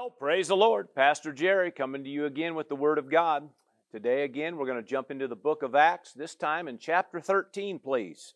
[0.00, 0.94] Well, praise the Lord.
[0.94, 3.50] Pastor Jerry coming to you again with the Word of God.
[3.92, 7.20] Today, again, we're going to jump into the book of Acts, this time in chapter
[7.20, 8.32] 13, please.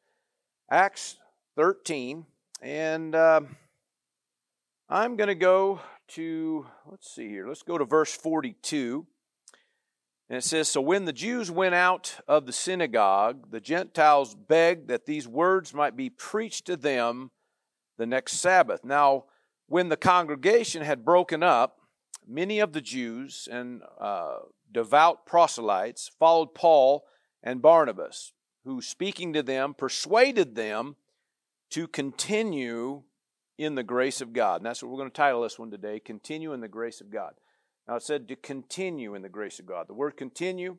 [0.71, 1.17] Acts
[1.57, 2.27] 13.
[2.61, 3.41] And uh,
[4.91, 9.07] I'm going to go to, let's see here, let's go to verse 42.
[10.29, 14.89] And it says, So when the Jews went out of the synagogue, the Gentiles begged
[14.89, 17.31] that these words might be preached to them
[17.97, 18.85] the next Sabbath.
[18.85, 19.25] Now,
[19.67, 21.79] when the congregation had broken up,
[22.27, 24.37] many of the Jews and uh,
[24.71, 27.05] devout proselytes followed Paul
[27.43, 28.33] and Barnabas,
[28.65, 30.97] who, speaking to them, persuaded them
[31.71, 33.03] to continue
[33.59, 34.57] in the grace of God.
[34.57, 37.11] And that's what we're going to title this one today Continue in the Grace of
[37.11, 37.35] God.
[37.87, 39.89] Now, it said to continue in the grace of God.
[39.89, 40.79] The word continue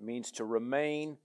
[0.00, 1.16] means to remain,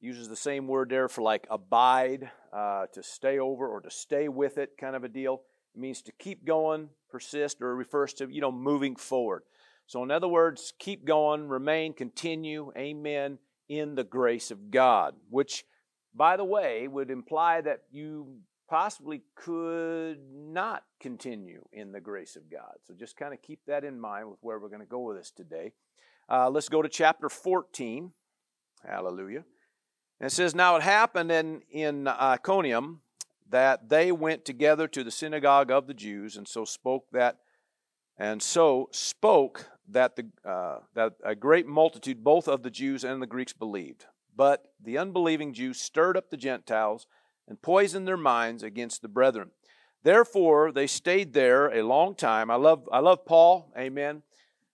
[0.00, 4.28] uses the same word there for like abide, uh, to stay over or to stay
[4.28, 5.42] with it kind of a deal.
[5.74, 9.42] It means to keep going, persist, or refers to, you know, moving forward.
[9.86, 13.38] So, in other words, keep going, remain, continue, amen,
[13.68, 15.64] in the grace of God, which,
[16.14, 22.50] by the way, would imply that you possibly could not continue in the grace of
[22.50, 22.74] God.
[22.86, 25.16] So, just kind of keep that in mind with where we're going to go with
[25.16, 25.72] this today.
[26.28, 28.12] Uh, let's go to chapter 14.
[28.86, 29.44] Hallelujah.
[30.20, 33.00] And it says, Now it happened in, in Iconium
[33.50, 37.38] that they went together to the synagogue of the Jews, and so spoke that,
[38.18, 43.22] and so spoke that the uh, that a great multitude, both of the Jews and
[43.22, 44.06] the Greeks, believed.
[44.36, 47.06] But the unbelieving Jews stirred up the Gentiles
[47.48, 49.50] and poisoned their minds against the brethren.
[50.04, 52.50] Therefore, they stayed there a long time.
[52.50, 53.72] I love I love Paul.
[53.76, 54.22] Amen.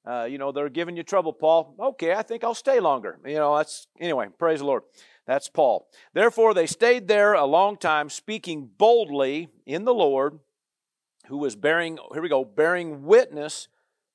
[0.06, 1.74] Uh, you know they're giving you trouble, Paul.
[1.80, 3.18] Okay, I think I'll stay longer.
[3.24, 4.28] You know that's anyway.
[4.38, 4.82] Praise the Lord.
[5.26, 5.88] That's Paul.
[6.12, 10.38] Therefore, they stayed there a long time, speaking boldly in the Lord,
[11.28, 13.68] who was bearing, here we go, bearing witness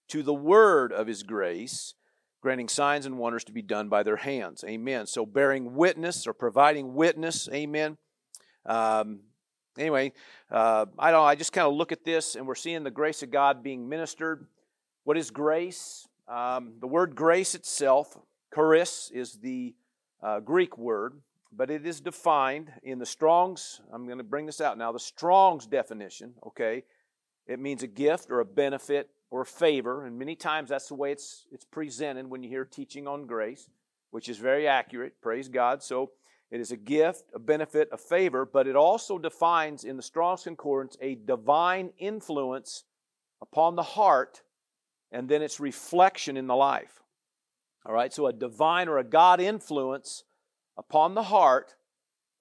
[0.10, 1.96] to the word of his grace,
[2.42, 4.64] granting signs and wonders to be done by their hands.
[4.68, 5.08] Amen.
[5.08, 7.98] So, bearing witness or providing witness, amen.
[8.66, 9.22] Um,
[9.78, 10.14] anyway,
[10.52, 13.24] uh, I don't I just kind of look at this and we're seeing the grace
[13.24, 14.46] of God being ministered.
[15.06, 16.08] What is grace?
[16.28, 18.16] Um, the word grace itself,
[18.54, 19.74] charis, is the
[20.22, 21.14] uh, Greek word,
[21.52, 23.82] but it is defined in the Strong's.
[23.92, 24.92] I'm going to bring this out now.
[24.92, 26.84] The Strong's definition, okay,
[27.48, 30.96] it means a gift or a benefit or a favor, and many times that's the
[30.96, 33.70] way it's it's presented when you hear teaching on grace,
[34.12, 35.22] which is very accurate.
[35.22, 35.84] Praise God.
[35.84, 36.12] So
[36.52, 40.44] it is a gift, a benefit, a favor, but it also defines in the Strong's
[40.44, 42.86] Concordance a divine influence
[43.42, 44.42] upon the heart
[45.12, 47.02] and then its reflection in the life.
[47.86, 50.24] All right, so a divine or a God influence
[50.78, 51.76] upon the heart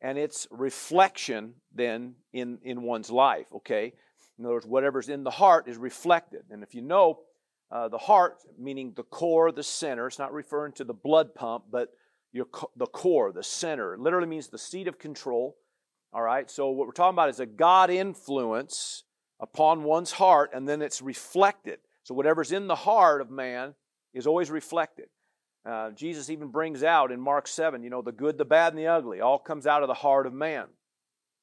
[0.01, 3.93] and its reflection then in, in one's life, okay?
[4.39, 6.43] In other words, whatever's in the heart is reflected.
[6.51, 7.21] And if you know,
[7.71, 11.65] uh, the heart, meaning the core, the center, it's not referring to the blood pump,
[11.71, 11.91] but
[12.33, 13.95] your, the core, the center.
[13.95, 15.57] It literally means the seat of control.
[16.13, 19.05] All right, so what we're talking about is a God influence
[19.41, 21.81] upon one's heart, and then it's reflected.
[22.03, 23.75] So whatever's in the heart of man
[24.15, 25.07] is always reflected.
[25.69, 28.79] Uh, Jesus even brings out in Mark 7, you know, the good, the bad, and
[28.79, 30.67] the ugly all comes out of the heart of man.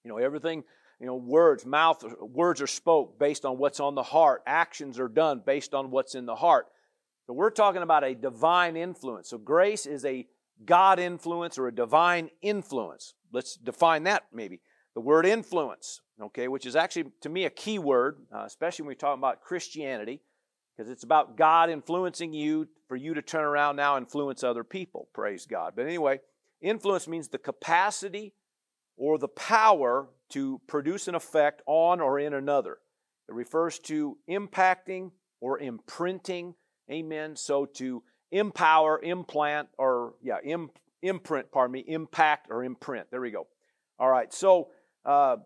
[0.03, 0.63] You know, everything,
[0.99, 4.41] you know, words, mouth, words are spoke based on what's on the heart.
[4.47, 6.65] Actions are done based on what's in the heart.
[7.27, 9.29] So we're talking about a divine influence.
[9.29, 10.25] So grace is a
[10.63, 13.13] God influence or a divine influence.
[13.31, 14.61] Let's define that maybe.
[14.95, 18.89] The word influence, okay, which is actually to me a key word, uh, especially when
[18.89, 20.21] we talk about Christianity
[20.75, 24.63] because it's about God influencing you for you to turn around now and influence other
[24.63, 25.07] people.
[25.13, 25.73] Praise God.
[25.75, 26.19] But anyway,
[26.61, 28.33] influence means the capacity
[28.97, 32.79] or the power to produce an effect on or in another.
[33.27, 36.55] It refers to impacting or imprinting.
[36.91, 37.35] Amen.
[37.35, 40.69] So to empower, implant, or yeah, Im,
[41.01, 43.07] imprint, pardon me, impact or imprint.
[43.11, 43.47] There we go.
[43.97, 44.31] All right.
[44.33, 44.69] So
[45.05, 45.37] uh,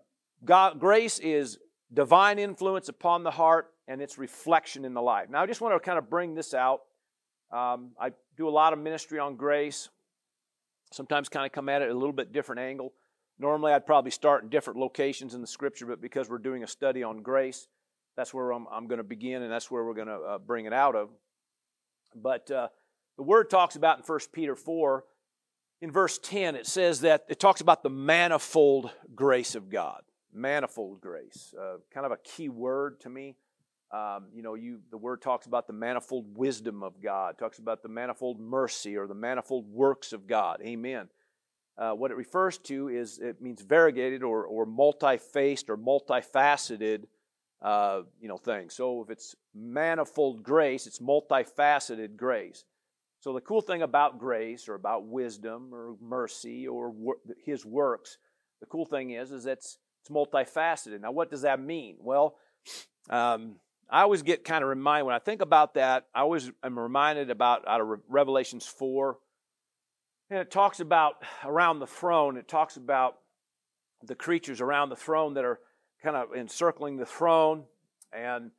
[0.44, 1.59] God, grace is
[1.94, 5.30] divine influence upon the heart and its reflection in the life.
[5.30, 6.81] Now, I just want to kind of bring this out.
[7.51, 9.89] Um, I do a lot of ministry on grace,
[10.94, 12.94] sometimes kind of come at it a little bit different angle.
[13.39, 16.68] Normally, I'd probably start in different locations in the scripture, but because we're doing a
[16.68, 17.68] study on grace,
[18.15, 20.65] that's where I'm, I'm going to begin, and that's where we're going to uh, bring
[20.65, 21.09] it out of.
[22.15, 22.68] But uh,
[23.18, 25.03] the word talks about in 1 Peter 4,
[25.81, 30.01] in verse 10, it says that it talks about the manifold grace of God.
[30.31, 33.35] Manifold grace, uh, kind of a key word to me.
[33.91, 37.81] Um, you know, you the word talks about the manifold wisdom of God, talks about
[37.81, 40.62] the manifold mercy or the manifold works of God.
[40.63, 41.09] Amen.
[41.77, 47.06] Uh, what it refers to is it means variegated or, or multi-faced or multifaceted
[47.62, 48.69] uh, you know, thing.
[48.69, 52.65] So if it's manifold grace, it's multifaceted grace.
[53.21, 58.18] So the cool thing about grace or about wisdom or mercy or wor- his works,
[58.59, 61.01] the cool thing is, is it's, it's multifaceted.
[61.01, 61.97] Now, what does that mean?
[62.00, 62.35] Well,
[63.09, 63.56] um,
[63.91, 66.06] I always get kind of reminded when I think about that.
[66.13, 69.18] I always am reminded about out of Revelations four,
[70.30, 72.38] and it talks about around the throne.
[72.38, 73.15] It talks about
[74.03, 75.59] the creatures around the throne that are
[76.03, 77.63] kind of encircling the throne.
[78.13, 78.51] And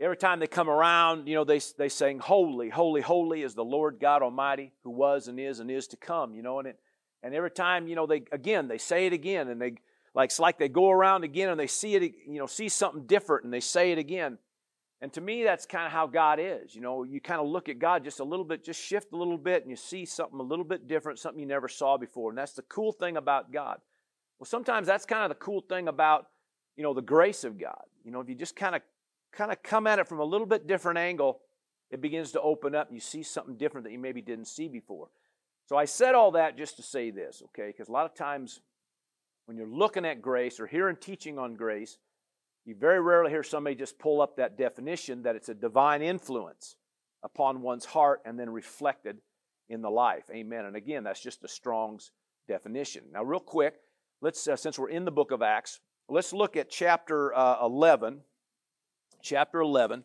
[0.00, 3.64] every time they come around, you know, they, they sing, Holy, holy, holy is the
[3.64, 6.58] Lord God Almighty who was and is and is to come, you know.
[6.58, 6.78] And, it,
[7.22, 9.48] and every time, you know, they, again, they say it again.
[9.48, 9.74] And they,
[10.14, 13.06] like, it's like they go around again and they see it, you know, see something
[13.06, 14.38] different and they say it again.
[15.02, 16.74] And to me, that's kind of how God is.
[16.74, 19.16] You know, you kind of look at God just a little bit, just shift a
[19.16, 22.30] little bit, and you see something a little bit different, something you never saw before.
[22.30, 23.78] And that's the cool thing about God.
[24.38, 26.26] Well, sometimes that's kind of the cool thing about
[26.80, 27.84] you know, the grace of God.
[28.04, 28.80] You know, if you just kind of
[29.32, 31.40] kind of come at it from a little bit different angle,
[31.90, 34.66] it begins to open up and you see something different that you maybe didn't see
[34.66, 35.08] before.
[35.66, 37.66] So I said all that just to say this, okay?
[37.66, 38.62] Because a lot of times
[39.44, 41.98] when you're looking at grace or hearing teaching on grace,
[42.64, 46.76] you very rarely hear somebody just pull up that definition that it's a divine influence
[47.22, 49.18] upon one's heart and then reflected
[49.68, 50.24] in the life.
[50.30, 50.64] Amen.
[50.64, 52.12] And again, that's just a Strong's
[52.48, 53.04] definition.
[53.12, 53.74] Now, real quick,
[54.20, 55.80] let's uh, since we're in the book of Acts,
[56.12, 58.22] Let's look at chapter uh, 11.
[59.22, 60.02] Chapter 11.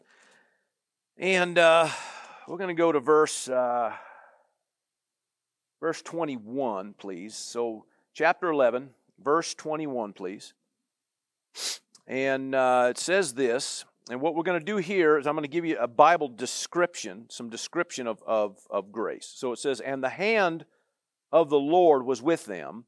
[1.18, 1.90] And uh,
[2.48, 3.92] we're going to go to verse, uh,
[5.80, 7.34] verse 21, please.
[7.34, 10.54] So, chapter 11, verse 21, please.
[12.08, 13.86] And uh, it says this.
[14.10, 16.28] And what we're going to do here is I'm going to give you a Bible
[16.28, 19.32] description, some description of, of, of grace.
[19.36, 20.66] So it says, And the hand
[21.32, 22.86] of the Lord was with them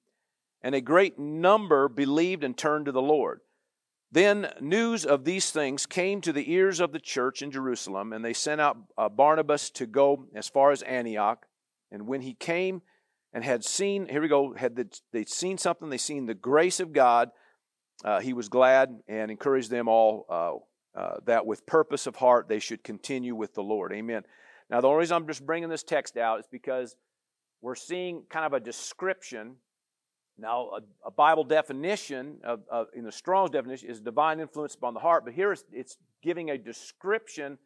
[0.61, 3.41] and a great number believed and turned to the Lord.
[4.11, 8.23] Then news of these things came to the ears of the church in Jerusalem, and
[8.23, 11.45] they sent out uh, Barnabas to go as far as Antioch.
[11.91, 12.81] And when he came
[13.33, 16.79] and had seen, here we go, had the, they'd seen something, they seen the grace
[16.79, 17.31] of God,
[18.03, 22.47] uh, he was glad and encouraged them all uh, uh, that with purpose of heart
[22.47, 23.93] they should continue with the Lord.
[23.93, 24.23] Amen.
[24.69, 26.95] Now, the only reason I'm just bringing this text out is because
[27.61, 29.55] we're seeing kind of a description
[30.37, 34.93] now, a, a Bible definition, of, of, in the Strong's definition, is divine influence upon
[34.93, 37.57] the heart, but here it's, it's giving a description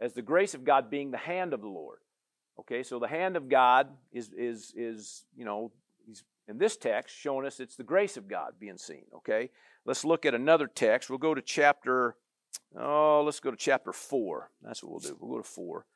[0.00, 1.98] as the grace of God being the hand of the Lord.
[2.60, 5.72] Okay, so the hand of God is, is, is you know,
[6.48, 9.04] in this text showing us it's the grace of God being seen.
[9.16, 9.50] Okay,
[9.84, 11.10] let's look at another text.
[11.10, 12.16] We'll go to chapter,
[12.78, 14.50] oh, let's go to chapter 4.
[14.62, 15.16] That's what we'll do.
[15.20, 15.86] We'll go to 4.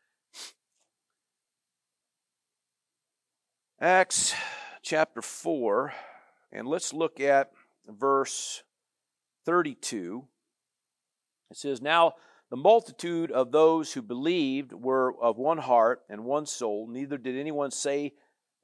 [3.81, 4.35] Acts
[4.83, 5.93] chapter 4,
[6.53, 7.51] and let's look at
[7.89, 8.63] verse
[9.45, 10.25] 32.
[11.51, 12.15] It says, Now
[12.51, 17.37] the multitude of those who believed were of one heart and one soul, neither did
[17.37, 18.13] anyone say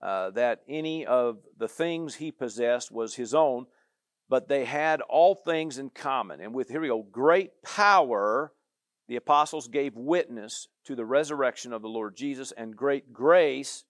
[0.01, 3.67] uh, that any of the things he possessed was his own,
[4.29, 6.41] but they had all things in common.
[6.41, 8.53] And with, here we go, great power,
[9.09, 13.85] the apostles gave witness to the resurrection of the Lord Jesus, and great grace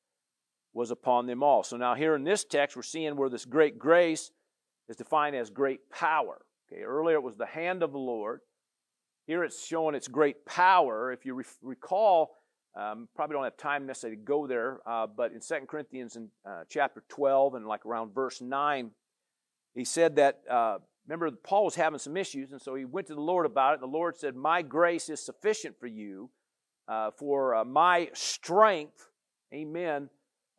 [0.73, 1.63] was upon them all.
[1.63, 4.31] So now here in this text, we're seeing where this great grace
[4.89, 6.41] is defined as great power.
[6.71, 8.41] Okay, earlier it was the hand of the Lord.
[9.27, 11.13] Here it's showing its great power.
[11.13, 12.38] If you re- recall,
[12.79, 16.29] um, probably don't have time necessarily to go there, uh, but in 2 Corinthians in
[16.49, 18.91] uh, chapter 12 and like around verse 9,
[19.75, 23.15] he said that, uh, remember, Paul was having some issues, and so he went to
[23.15, 23.83] the Lord about it.
[23.83, 26.31] And the Lord said, My grace is sufficient for you,
[26.87, 29.09] uh, for uh, my strength,
[29.53, 30.09] amen,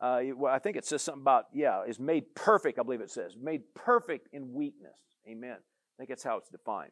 [0.01, 3.11] uh, well, I think it says something about, yeah, is made perfect, I believe it
[3.11, 3.35] says.
[3.41, 4.97] Made perfect in weakness.
[5.27, 5.57] Amen.
[5.57, 6.91] I think that's how it's defined.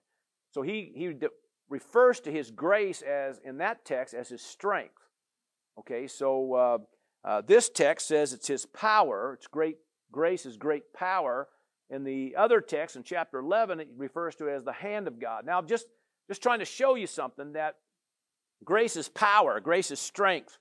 [0.51, 1.29] So he, he de-
[1.69, 5.06] refers to his grace as, in that text, as his strength.
[5.79, 6.77] Okay, so uh,
[7.23, 9.33] uh, this text says it's his power.
[9.37, 9.77] It's great,
[10.11, 11.47] grace is great power.
[11.89, 15.19] In the other text, in chapter 11, it refers to it as the hand of
[15.19, 15.45] God.
[15.45, 15.87] Now, just,
[16.27, 17.75] just trying to show you something that
[18.63, 20.57] grace is power, grace is strength.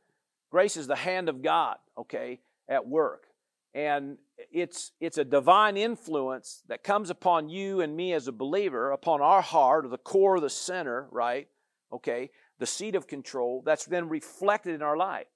[0.50, 3.25] Grace is the hand of God, okay, at work.
[3.75, 4.16] And
[4.50, 9.20] it's, it's a divine influence that comes upon you and me as a believer, upon
[9.20, 11.49] our heart, or the core, of the center, right?
[11.92, 15.26] Okay, the seat of control that's then reflected in our life.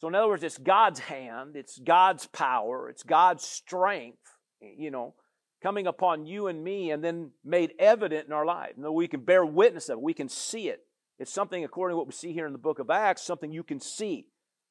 [0.00, 4.18] So, in other words, it's God's hand, it's God's power, it's God's strength,
[4.60, 5.14] you know,
[5.62, 8.72] coming upon you and me and then made evident in our life.
[8.76, 10.80] You know, we can bear witness of it, we can see it.
[11.18, 13.62] It's something, according to what we see here in the book of Acts, something you
[13.62, 14.26] can see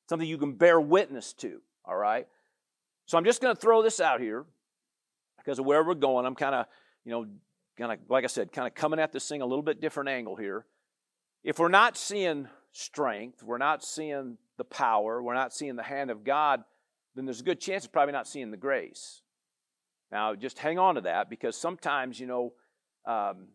[0.10, 2.28] something you can bear witness to, all right?
[3.06, 4.46] So I'm just going to throw this out here
[5.38, 6.26] because of where we're going.
[6.26, 6.66] I'm kind of,
[7.06, 7.26] you know,
[7.78, 10.10] kind of, like I said, kind of coming at this thing a little bit different
[10.10, 10.66] angle here.
[11.44, 16.10] If we're not seeing strength, we're not seeing the power, we're not seeing the hand
[16.10, 16.64] of God,
[17.16, 19.22] then there's a good chance we're probably not seeing the grace.
[20.12, 22.54] Now, just hang on to that because sometimes, you know,
[23.06, 23.48] um,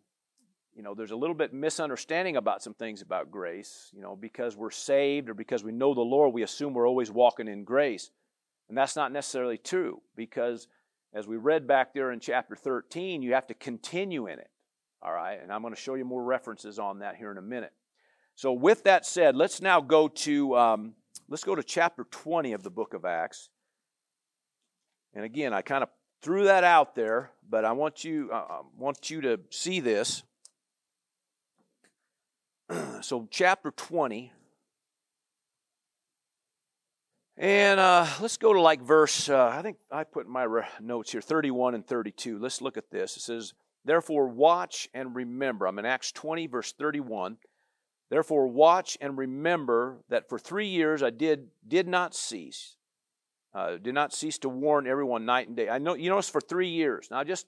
[0.75, 3.91] you know, there's a little bit misunderstanding about some things about grace.
[3.93, 7.11] You know, because we're saved or because we know the Lord, we assume we're always
[7.11, 8.11] walking in grace.
[8.69, 10.69] And that's not necessarily true because
[11.15, 14.51] as we read back there in chapter 13, you have to continue in it.
[15.01, 17.43] All right, and I'm going to show you more references on that here in a
[17.43, 17.73] minute.
[18.35, 20.95] So, with that said, let's now go to um,
[21.29, 23.51] let's go to chapter 20 of the book of Acts.
[25.15, 25.89] And again, I kind of
[26.21, 30.25] threw that out there, but I want you uh, want you to see this.
[33.01, 34.33] so, chapter 20.
[37.41, 40.45] And uh, let's go to like verse, uh, I think I put in my
[40.81, 42.37] notes here, 31 and 32.
[42.37, 43.17] Let's look at this.
[43.17, 45.67] It says, Therefore, watch and remember.
[45.67, 47.39] I'm in Acts 20, verse 31.
[48.11, 52.77] Therefore, watch and remember that for three years I did, did not cease,
[53.55, 55.69] uh, did not cease to warn everyone night and day.
[55.69, 57.09] I know you notice for three years.
[57.11, 57.47] Now, just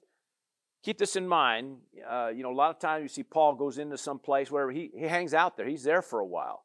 [0.83, 1.77] keep this in mind.
[2.07, 4.71] Uh, you know, a lot of times you see Paul goes into some place wherever
[4.71, 5.67] he, he hangs out there.
[5.67, 6.63] He's there for a while.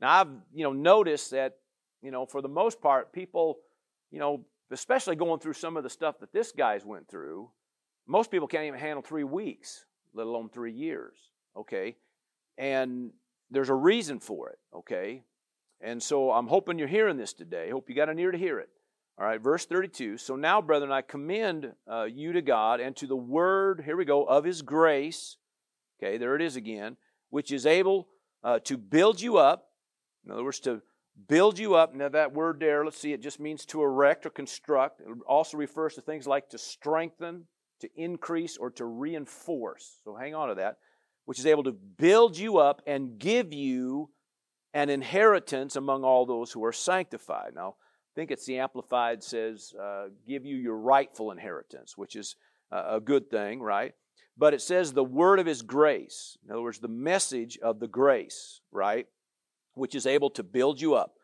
[0.00, 1.56] Now, I've you know noticed that
[2.04, 3.60] you know, for the most part, people,
[4.10, 7.48] you know, especially going through some of the stuff that this guy's went through,
[8.06, 9.84] most people can't even handle three weeks,
[10.14, 11.16] let alone three years,
[11.56, 11.96] okay?
[12.58, 13.10] And
[13.50, 15.22] there's a reason for it, okay?
[15.80, 17.70] And so I'm hoping you're hearing this today.
[17.70, 18.68] Hope you got an ear to hear it.
[19.16, 20.18] All right, verse 32.
[20.18, 24.04] So now, brethren, I commend uh, you to God and to the word, here we
[24.04, 25.36] go, of his grace.
[26.02, 26.96] Okay, there it is again,
[27.30, 28.08] which is able
[28.42, 29.68] uh, to build you up.
[30.24, 30.82] In other words, to
[31.28, 31.94] build you up.
[31.94, 35.00] Now, that word there, let's see, it just means to erect or construct.
[35.00, 37.44] It also refers to things like to strengthen,
[37.86, 39.98] to increase, or to reinforce.
[40.04, 40.78] So hang on to that.
[41.24, 44.10] Which is able to build you up and give you
[44.74, 47.52] an inheritance among all those who are sanctified.
[47.54, 52.36] Now, I think it's the Amplified says, uh, give you your rightful inheritance, which is
[52.70, 53.92] a good thing, right?
[54.36, 56.36] But it says the word of his grace.
[56.44, 59.06] In other words, the message of the grace, right?
[59.74, 61.14] which is able to build you up,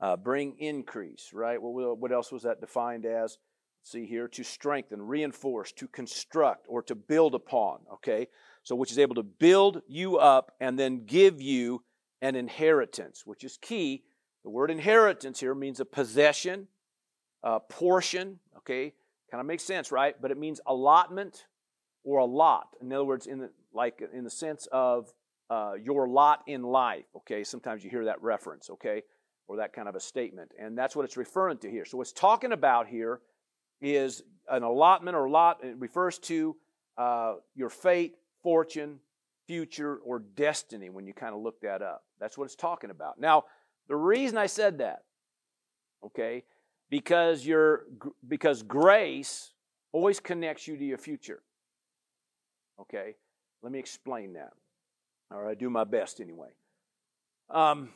[0.00, 1.60] uh, bring increase, right?
[1.60, 3.38] What, what else was that defined as?
[3.82, 8.28] See here, to strengthen, reinforce, to construct, or to build upon, okay?
[8.62, 11.82] So, which is able to build you up and then give you
[12.20, 14.04] an inheritance, which is key.
[14.44, 16.68] The word inheritance here means a possession,
[17.42, 18.92] a portion, okay?
[19.30, 20.14] Kind of makes sense, right?
[20.20, 21.46] But it means allotment
[22.04, 22.68] or a lot.
[22.80, 25.12] In other words, in the, like in the sense of
[25.50, 27.06] uh, your lot in life.
[27.16, 29.02] Okay, sometimes you hear that reference, okay,
[29.46, 31.84] or that kind of a statement, and that's what it's referring to here.
[31.84, 33.20] So, what's talking about here
[33.80, 35.62] is an allotment or lot.
[35.62, 36.56] It refers to
[36.96, 39.00] uh, your fate, fortune,
[39.46, 42.04] future, or destiny when you kind of look that up.
[42.20, 43.20] That's what it's talking about.
[43.20, 43.44] Now,
[43.88, 45.04] the reason I said that,
[46.04, 46.44] okay,
[46.90, 47.84] because your
[48.26, 49.52] because grace
[49.92, 51.42] always connects you to your future.
[52.80, 53.14] Okay,
[53.62, 54.52] let me explain that
[55.30, 56.48] or I do my best anyway.
[57.50, 57.90] Um,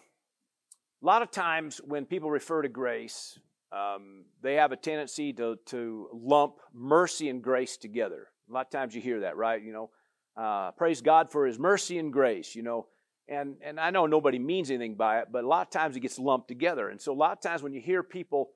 [1.02, 3.38] a lot of times when people refer to grace,
[3.72, 8.28] um, they have a tendency to, to lump mercy and grace together.
[8.48, 9.62] A lot of times you hear that, right?
[9.62, 9.90] You know,
[10.36, 12.86] uh, praise God for His mercy and grace, you know.
[13.28, 16.00] And, and I know nobody means anything by it, but a lot of times it
[16.00, 16.88] gets lumped together.
[16.88, 18.50] And so a lot of times when you hear people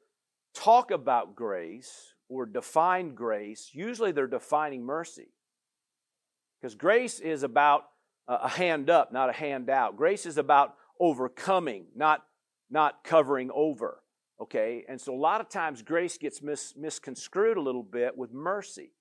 [0.54, 5.28] talk about grace or define grace, usually they're defining mercy.
[6.60, 7.84] Because grace is about
[8.28, 9.96] a hand up, not a hand out.
[9.96, 12.24] Grace is about overcoming, not,
[12.68, 14.02] not covering over.
[14.40, 14.84] Okay?
[14.88, 18.92] And so a lot of times grace gets mis- misconstrued a little bit with mercy.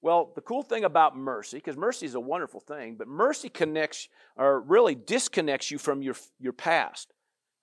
[0.00, 4.08] Well, the cool thing about mercy, because mercy is a wonderful thing, but mercy connects
[4.36, 7.12] or really disconnects you from your, your past.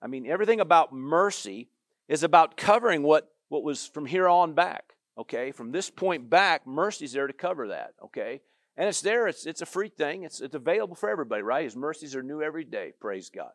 [0.02, 1.70] I mean, everything about mercy
[2.08, 4.92] is about covering what, what was from here on back.
[5.18, 5.50] Okay?
[5.50, 7.94] From this point back, mercy's there to cover that.
[8.04, 8.42] Okay?
[8.76, 11.64] And it's there, it's, it's a free thing, it's, it's available for everybody, right?
[11.64, 13.52] His mercies are new every day, praise God.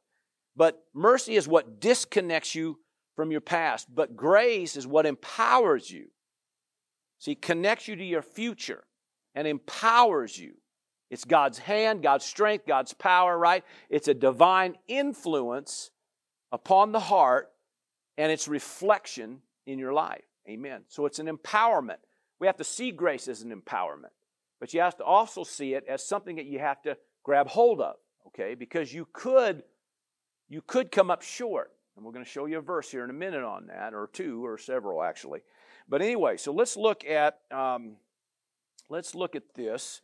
[0.55, 2.79] But mercy is what disconnects you
[3.21, 6.07] from your past, but grace is what empowers you.
[7.19, 8.83] See, connects you to your future
[9.35, 10.53] and empowers you.
[11.11, 13.63] It's God's hand, God's strength, God's power, right?
[13.91, 15.91] It's a divine influence
[16.51, 17.51] upon the heart
[18.17, 20.25] and its reflection in your life.
[20.49, 20.81] Amen.
[20.87, 21.99] So it's an empowerment.
[22.39, 24.15] We have to see grace as an empowerment.
[24.59, 27.81] But you have to also see it as something that you have to grab hold
[27.81, 27.97] of,
[28.29, 28.55] okay?
[28.55, 29.61] Because you could
[30.49, 31.71] you could come up short.
[32.01, 34.09] And we're going to show you a verse here in a minute on that, or
[34.11, 35.41] two, or several actually.
[35.87, 37.97] But anyway, so let's look at um,
[38.89, 40.01] let's look at this.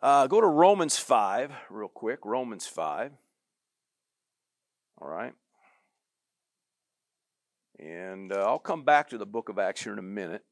[0.00, 2.20] Uh, go to Romans 5 real quick.
[2.24, 3.10] Romans 5.
[5.02, 5.32] All right.
[7.80, 10.44] And uh, I'll come back to the book of Acts here in a minute.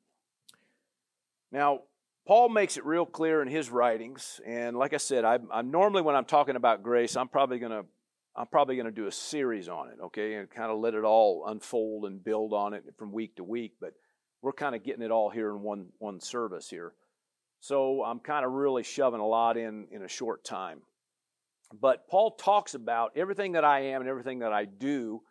[1.52, 1.82] Now,
[2.26, 6.02] Paul makes it real clear in his writings, and like I said, I, am normally
[6.02, 7.84] when I'm talking about grace, I'm probably going to
[8.36, 11.04] I'm probably going to do a series on it, okay, and kind of let it
[11.04, 13.74] all unfold and build on it from week to week.
[13.80, 13.94] But
[14.42, 16.94] we're kind of getting it all here in one one service here,
[17.60, 20.80] so I'm kind of really shoving a lot in in a short time.
[21.80, 25.22] But Paul talks about everything that I am and everything that I do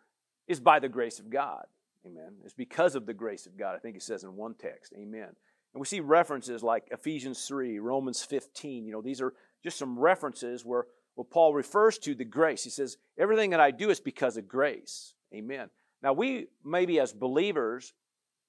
[0.46, 1.64] is by the grace of God.
[2.06, 2.34] Amen.
[2.44, 3.74] It's because of the grace of God.
[3.74, 4.92] I think he says in one text.
[4.94, 5.28] Amen.
[5.74, 8.84] And we see references like Ephesians 3, Romans 15.
[8.84, 9.32] You know, these are
[9.62, 12.64] just some references where, where Paul refers to the grace.
[12.64, 15.14] He says, Everything that I do is because of grace.
[15.34, 15.68] Amen.
[16.02, 17.92] Now, we maybe as believers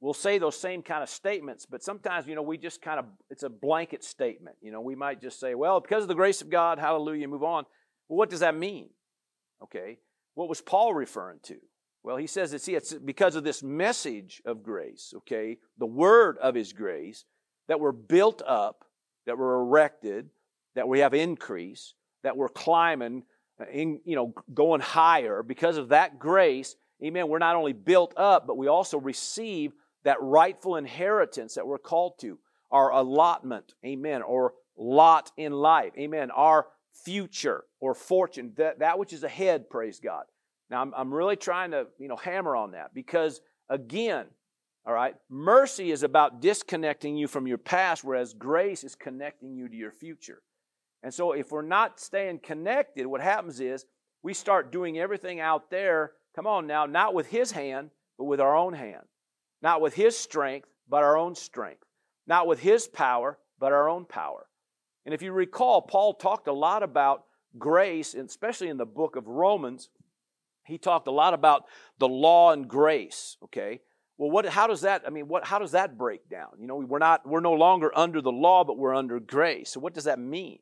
[0.01, 3.05] will say those same kind of statements, but sometimes, you know, we just kind of,
[3.29, 4.55] it's a blanket statement.
[4.61, 7.43] You know, we might just say, well, because of the grace of God, hallelujah, move
[7.43, 7.65] on.
[8.07, 8.89] Well, what does that mean?
[9.63, 9.97] Okay.
[10.35, 11.55] What was Paul referring to?
[12.03, 16.53] Well, he says, see, it's because of this message of grace, okay, the word of
[16.53, 17.25] his grace,
[17.67, 18.85] that we're built up,
[19.25, 20.29] that we're erected,
[20.75, 21.95] that we have increase,
[22.25, 23.23] that we're climbing,
[23.61, 25.43] uh, in, you know, going higher.
[25.43, 29.71] Because of that grace, amen, we're not only built up, but we also receive
[30.03, 32.37] that rightful inheritance that we're called to,
[32.71, 39.13] our allotment, amen, or lot in life, amen, our future or fortune, that, that which
[39.13, 40.25] is ahead, praise God.
[40.69, 44.25] Now, I'm, I'm really trying to, you know, hammer on that because, again,
[44.85, 49.67] all right, mercy is about disconnecting you from your past, whereas grace is connecting you
[49.67, 50.41] to your future.
[51.05, 53.85] And so, if we're not staying connected, what happens is
[54.23, 58.41] we start doing everything out there, come on now, not with His hand, but with
[58.41, 59.03] our own hand.
[59.61, 61.85] Not with His strength, but our own strength.
[62.27, 64.47] Not with His power, but our own power.
[65.05, 67.23] And if you recall, Paul talked a lot about
[67.57, 69.89] grace, especially in the book of Romans
[70.65, 71.65] he talked a lot about
[71.99, 73.81] the law and grace, okay?
[74.17, 76.49] Well, what, how does that, I mean, what, how does that break down?
[76.59, 79.71] You know, we're not, we're no longer under the law, but we're under grace.
[79.71, 80.59] So what does that mean?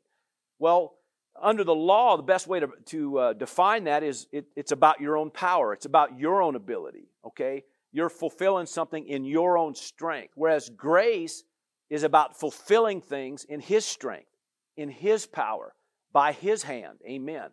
[0.60, 0.96] Well,
[1.42, 5.02] under the law, the best way to, to uh, define that is it, it's about
[5.02, 5.74] your own power.
[5.74, 7.64] It's about your own ability, okay?
[7.92, 10.34] You're fulfilling something in your own strength.
[10.36, 11.44] Whereas grace
[11.90, 14.30] is about fulfilling things in His strength,
[14.78, 15.74] in His power,
[16.12, 17.00] by His hand.
[17.08, 17.50] Amen.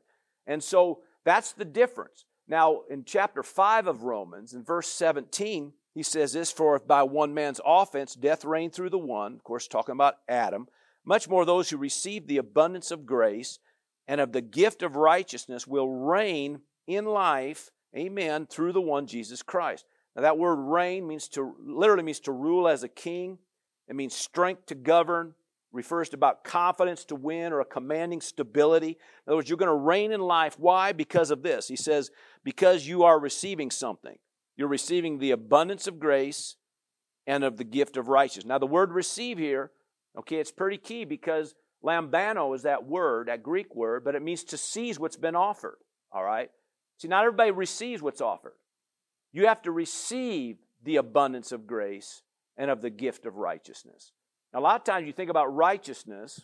[0.47, 2.25] And so that's the difference.
[2.49, 7.03] Now, in chapter 5 of Romans, in verse 17, he says this For if by
[7.03, 10.69] one man's offense death reigned through the one, of course, talking about Adam,
[11.05, 13.59] much more those who receive the abundance of grace
[14.07, 19.43] and of the gift of righteousness will reign in life, amen, through the one Jesus
[19.43, 19.85] Christ.
[20.17, 23.39] Now, that word reign means to literally means to rule as a king,
[23.89, 25.35] it means strength to govern,
[25.73, 28.91] refers to about confidence to win or a commanding stability.
[28.91, 28.97] In
[29.29, 30.59] other words, you're going to reign in life.
[30.59, 30.93] Why?
[30.93, 31.69] Because of this.
[31.69, 32.11] He says,
[32.45, 34.19] because you are receiving something.
[34.57, 36.57] You're receiving the abundance of grace
[37.27, 38.47] and of the gift of righteousness.
[38.47, 39.71] Now, the word receive here,
[40.19, 44.45] okay, it's pretty key because lambano is that word, that Greek word, but it means
[44.45, 45.79] to seize what's been offered.
[46.13, 46.51] All right?
[46.99, 48.55] See, not everybody receives what's offered.
[49.33, 52.23] You have to receive the abundance of grace
[52.57, 54.13] and of the gift of righteousness.
[54.53, 56.41] Now, a lot of times you think about righteousness,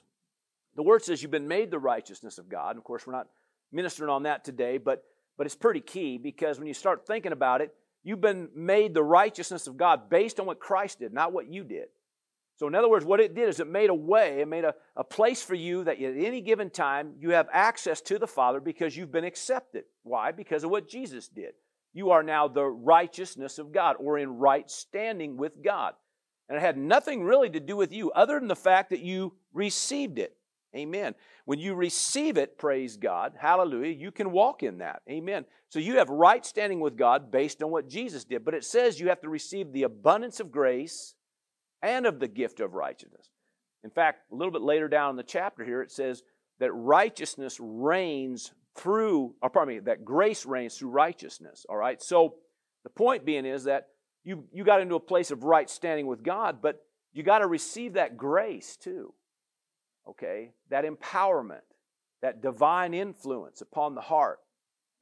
[0.76, 2.76] the word says you've been made the righteousness of God.
[2.76, 3.28] Of course, we're not
[3.72, 5.04] ministering on that today, but,
[5.36, 7.74] but it's pretty key because when you start thinking about it,
[8.04, 11.64] you've been made the righteousness of God based on what Christ did, not what you
[11.64, 11.88] did.
[12.56, 14.74] So, in other words, what it did is it made a way, it made a,
[14.96, 18.60] a place for you that at any given time you have access to the Father
[18.60, 19.84] because you've been accepted.
[20.04, 20.32] Why?
[20.32, 21.52] Because of what Jesus did.
[21.92, 25.94] You are now the righteousness of God or in right standing with God.
[26.48, 29.34] And it had nothing really to do with you other than the fact that you
[29.52, 30.36] received it.
[30.74, 31.14] Amen.
[31.44, 35.02] When you receive it, praise God, hallelujah, you can walk in that.
[35.10, 35.44] Amen.
[35.68, 38.44] So you have right standing with God based on what Jesus did.
[38.44, 41.15] But it says you have to receive the abundance of grace
[41.82, 43.30] and of the gift of righteousness.
[43.84, 46.22] In fact, a little bit later down in the chapter here, it says
[46.58, 51.64] that righteousness reigns through, or pardon me, that grace reigns through righteousness.
[51.68, 52.02] All right.
[52.02, 52.34] So
[52.84, 53.88] the point being is that
[54.24, 57.46] you, you got into a place of right standing with God, but you got to
[57.46, 59.14] receive that grace too.
[60.08, 60.52] Okay?
[60.70, 61.62] That empowerment,
[62.22, 64.40] that divine influence upon the heart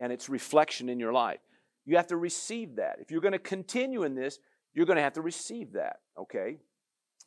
[0.00, 1.40] and its reflection in your life.
[1.86, 2.98] You have to receive that.
[3.00, 4.38] If you're going to continue in this,
[4.74, 6.00] you're going to have to receive that.
[6.18, 6.58] Okay?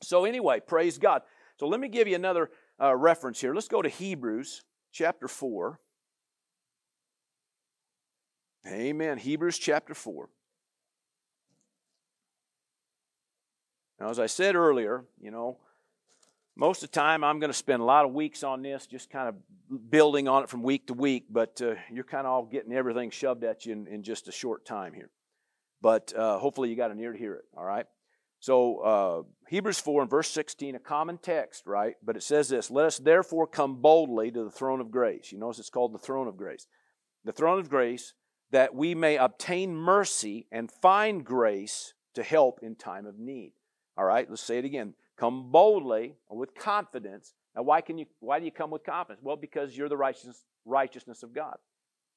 [0.02, 1.22] So, anyway, praise God.
[1.60, 2.50] So, let me give you another
[2.82, 3.54] uh, reference here.
[3.54, 5.80] Let's go to Hebrews chapter 4.
[8.68, 9.18] Amen.
[9.18, 10.30] Hebrews chapter 4.
[14.00, 15.58] Now, as I said earlier, you know,
[16.56, 19.10] most of the time, I'm going to spend a lot of weeks on this, just
[19.10, 19.36] kind of
[19.90, 23.12] building on it from week to week, but uh, you're kind of all getting everything
[23.12, 25.10] shoved at you in, in just a short time here.
[25.82, 27.86] But uh, hopefully, you got an ear to hear it, all right?
[28.48, 31.96] So, uh, Hebrews 4 and verse 16, a common text, right?
[32.02, 35.34] But it says this Let us therefore come boldly to the throne of grace.
[35.34, 36.66] You notice it's called the throne of grace.
[37.26, 38.14] The throne of grace,
[38.52, 43.52] that we may obtain mercy and find grace to help in time of need.
[43.98, 44.94] All right, let's say it again.
[45.20, 47.34] Come boldly with confidence.
[47.54, 49.20] Now, why, can you, why do you come with confidence?
[49.22, 51.58] Well, because you're the righteousness, righteousness of God.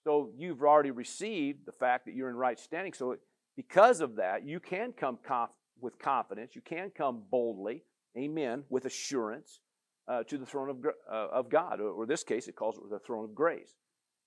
[0.04, 2.92] So you've already received the fact that you're in right standing.
[2.92, 3.16] So
[3.56, 6.54] because of that, you can come confident with confidence.
[6.54, 7.84] You can come boldly,
[8.16, 9.60] amen, with assurance
[10.08, 12.82] uh, to the throne of, uh, of God, or, or this case, it calls it
[12.90, 13.74] the throne of grace.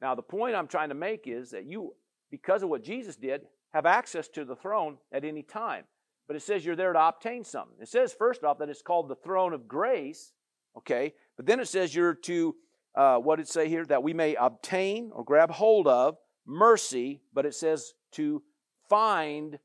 [0.02, 1.94] Now, the point I'm trying to make is that you,
[2.32, 3.42] because of what Jesus did,
[3.74, 5.86] have access to the throne at any time.
[6.28, 7.78] But it says you're there to obtain something.
[7.82, 10.32] It says, first off, that it's called the throne of grace,
[10.78, 11.14] okay?
[11.36, 12.56] But then it says you're to,
[12.96, 13.86] uh, what did it say here?
[13.86, 18.42] That we may obtain or grab hold of mercy, but it says to
[18.90, 19.60] find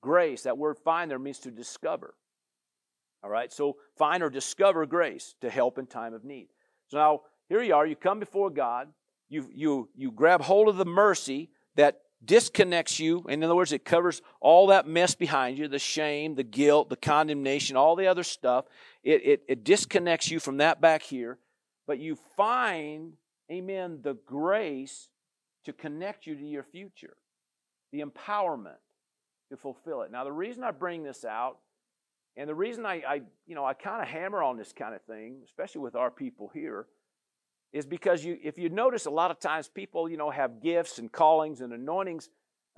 [0.00, 2.14] Grace, that word find there means to discover.
[3.22, 6.48] All right, so find or discover grace to help in time of need.
[6.88, 8.88] So now, here you are, you come before God,
[9.28, 13.24] you, you, you grab hold of the mercy that disconnects you.
[13.28, 16.96] In other words, it covers all that mess behind you the shame, the guilt, the
[16.96, 18.66] condemnation, all the other stuff.
[19.02, 21.38] It, it, it disconnects you from that back here.
[21.86, 23.14] But you find,
[23.50, 25.08] amen, the grace
[25.64, 27.16] to connect you to your future,
[27.92, 28.78] the empowerment
[29.50, 30.10] to fulfill it.
[30.10, 31.58] Now, the reason I bring this out,
[32.36, 35.02] and the reason I, I you know, I kind of hammer on this kind of
[35.02, 36.86] thing, especially with our people here,
[37.72, 40.98] is because you, if you notice, a lot of times people, you know, have gifts
[40.98, 42.30] and callings and anointings.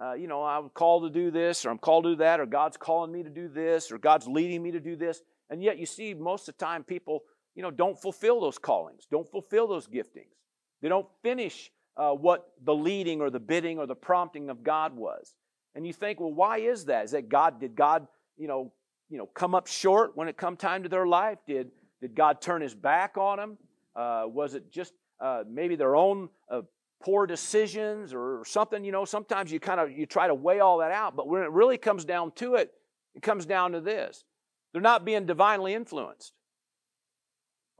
[0.02, 2.46] Uh, you know, I'm called to do this, or I'm called to do that, or
[2.46, 5.22] God's calling me to do this, or God's leading me to do this.
[5.50, 7.20] And yet, you see, most of the time, people,
[7.54, 10.34] you know, don't fulfill those callings, don't fulfill those giftings.
[10.80, 14.96] They don't finish uh, what the leading or the bidding or the prompting of God
[14.96, 15.34] was.
[15.74, 17.04] And you think, well, why is that?
[17.04, 18.06] Is that God, did God,
[18.36, 18.72] you know,
[19.08, 21.38] you know, come up short when it come time to their life?
[21.46, 23.58] Did, did God turn his back on them?
[23.94, 26.62] Uh, was it just uh, maybe their own uh,
[27.02, 28.84] poor decisions or something?
[28.84, 31.42] You know, sometimes you kind of, you try to weigh all that out, but when
[31.42, 32.72] it really comes down to it,
[33.14, 34.24] it comes down to this.
[34.72, 36.32] They're not being divinely influenced.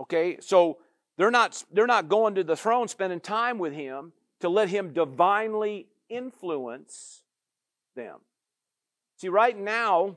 [0.01, 0.79] Okay, so
[1.17, 4.93] they're not, they're not going to the throne, spending time with him to let him
[4.93, 7.22] divinely influence
[7.95, 8.19] them.
[9.17, 10.17] See, right now,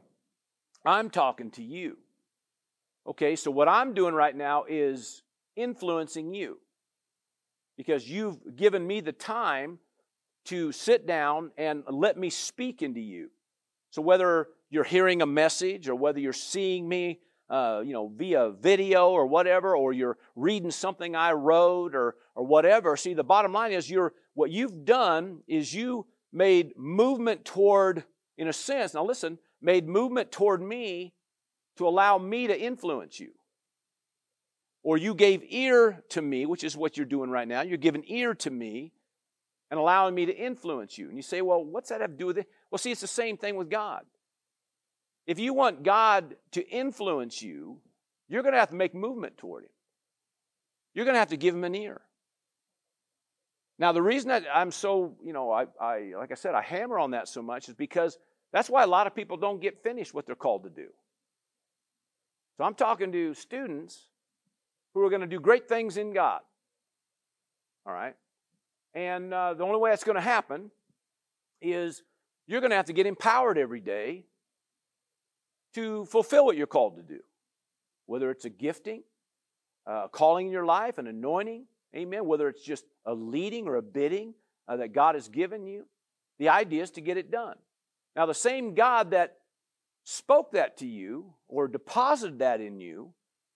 [0.85, 1.97] I'm talking to you.
[3.07, 5.21] Okay, so what I'm doing right now is
[5.55, 6.57] influencing you
[7.77, 9.79] because you've given me the time
[10.45, 13.29] to sit down and let me speak into you.
[13.89, 18.51] So whether you're hearing a message or whether you're seeing me, uh, you know, via
[18.51, 22.97] video or whatever, or you're reading something I wrote or or whatever.
[22.97, 26.05] See, the bottom line is you're what you've done is you
[26.35, 28.03] made movement toward,
[28.37, 31.13] in a sense, now listen, made movement toward me
[31.77, 33.31] to allow me to influence you.
[34.83, 37.61] Or you gave ear to me, which is what you're doing right now.
[37.61, 38.91] You're giving ear to me
[39.71, 41.07] and allowing me to influence you.
[41.07, 42.47] And you say, well, what's that have to do with it?
[42.69, 44.03] Well, see, it's the same thing with God.
[45.25, 47.79] If you want God to influence you,
[48.27, 49.71] you're going to have to make movement toward Him.
[50.93, 52.01] You're going to have to give Him an ear.
[53.77, 56.97] Now, the reason that I'm so, you know, I, I, like I said, I hammer
[56.97, 58.17] on that so much is because
[58.53, 60.87] that's why a lot of people don't get finished what they're called to do.
[62.57, 64.07] So I'm talking to students
[64.93, 66.39] who are going to do great things in God.
[67.85, 68.15] All right?
[68.93, 70.71] And uh, the only way that's going to happen
[71.61, 72.01] is
[72.47, 74.23] you're going to have to get empowered every day
[75.73, 77.19] to fulfill what you're called to do.
[78.05, 79.03] Whether it's a gifting,
[79.85, 82.25] a calling in your life, an anointing, Amen.
[82.25, 84.33] Whether it's just a leading or a bidding
[84.67, 85.85] uh, that God has given you,
[86.39, 87.55] the idea is to get it done.
[88.15, 89.37] Now, the same God that
[90.03, 93.13] spoke that to you or deposited that in you,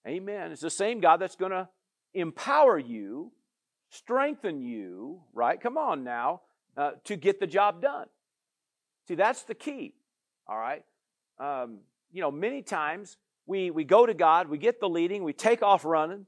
[0.08, 1.68] amen, it's the same God that's going to
[2.14, 3.32] empower you,
[3.90, 5.60] strengthen you, right?
[5.60, 6.42] Come on now,
[6.78, 8.08] uh, to get the job done.
[9.08, 9.94] See, that's the key,
[10.48, 10.84] all right?
[11.40, 11.80] Um,
[12.12, 15.62] you know, many times we, we go to God, we get the leading, we take
[15.64, 16.26] off running,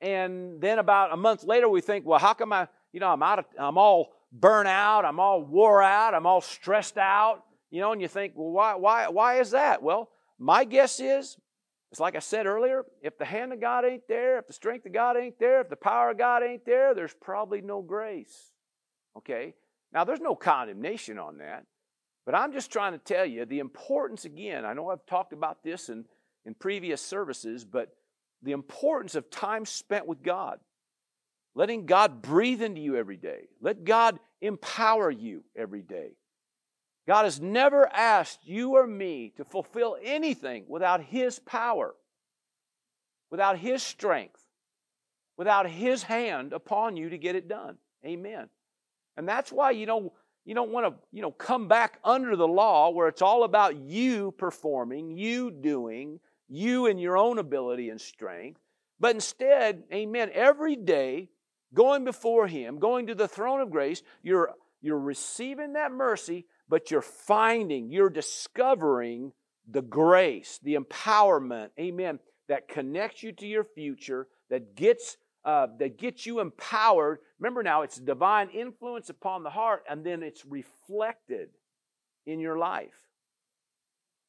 [0.00, 3.22] and then about a month later, we think, well, how come I, you know, I'm
[3.22, 7.80] out of, I'm all burnt out, I'm all wore out, I'm all stressed out, you
[7.80, 9.82] know, and you think, well, why, why, why is that?
[9.82, 11.36] Well, my guess is,
[11.90, 14.86] it's like I said earlier, if the hand of God ain't there, if the strength
[14.86, 18.52] of God ain't there, if the power of God ain't there, there's probably no grace.
[19.16, 19.54] Okay?
[19.92, 21.64] Now, there's no condemnation on that,
[22.26, 24.66] but I'm just trying to tell you the importance again.
[24.66, 26.04] I know I've talked about this in,
[26.44, 27.96] in previous services, but
[28.42, 30.58] the importance of time spent with God.
[31.54, 33.48] Letting God breathe into you every day.
[33.60, 36.12] Let God empower you every day.
[37.08, 41.94] God has never asked you or me to fulfill anything without His power,
[43.30, 44.44] without His strength,
[45.36, 47.78] without His hand upon you to get it done.
[48.04, 48.48] Amen.
[49.16, 50.12] And that's why you don't,
[50.44, 53.76] you don't want to you know, come back under the law where it's all about
[53.76, 58.60] you performing, you doing, you and your own ability and strength.
[59.00, 61.28] But instead, amen, every day
[61.74, 66.90] going before Him, going to the throne of grace, you're, you're receiving that mercy, but
[66.90, 69.32] you're finding, you're discovering
[69.70, 75.96] the grace, the empowerment, amen, that connects you to your future, that gets uh, that
[75.96, 77.20] gets you empowered.
[77.38, 81.48] Remember now, it's divine influence upon the heart, and then it's reflected
[82.26, 82.92] in your life.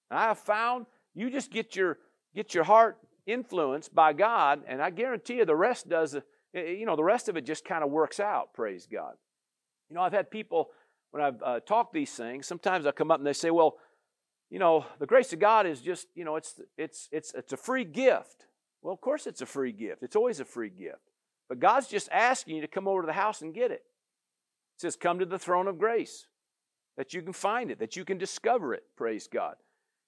[0.10, 1.97] And I have found you just get your
[2.35, 6.15] get your heart influenced by God, and I guarantee you the rest does
[6.53, 9.13] Eh, eh, you know, the rest of it just kind of works out, praise God.
[9.89, 10.69] You know, I've had people,
[11.11, 13.77] when I've uh, talked these things, sometimes I come up and they say, well,
[14.49, 17.57] you know, the grace of God is just, you know, it's, it's, it's, it's a
[17.57, 18.47] free gift.
[18.81, 20.01] Well, of course it's a free gift.
[20.01, 21.11] It's always a free gift.
[21.47, 23.83] But God's just asking you to come over to the house and get it.
[24.75, 26.27] It says, come to the throne of grace,
[26.97, 29.55] that you can find it, that you can discover it, praise God.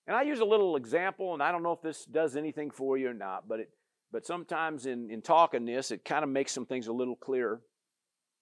[0.08, 2.98] And I use a little example, and I don't know if this does anything for
[2.98, 3.70] you or not, but it,
[4.12, 7.62] but sometimes in, in talking this, it kind of makes some things a little clearer.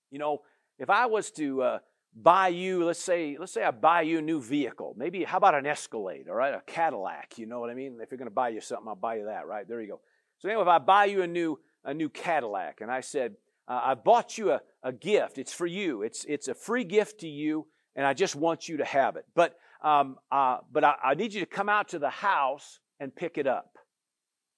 [0.10, 0.42] You know,
[0.80, 1.80] if I was to uh,
[2.16, 4.96] buy you, let's say, let's say I buy you a new vehicle.
[4.98, 7.38] Maybe how about an Escalade, all right, a Cadillac?
[7.38, 8.00] You know what I mean?
[8.02, 9.68] If you're going to buy you something, I'll buy you that, right?
[9.68, 10.02] There you go.
[10.40, 13.36] So anyway, if I buy you a new a new Cadillac, and I said,
[13.68, 15.38] uh, I bought you a, a gift.
[15.38, 16.02] It's for you.
[16.02, 19.26] It's it's a free gift to you, and I just want you to have it.
[19.36, 23.16] But um, uh, but I, I need you to come out to the house and
[23.16, 23.78] pick it up.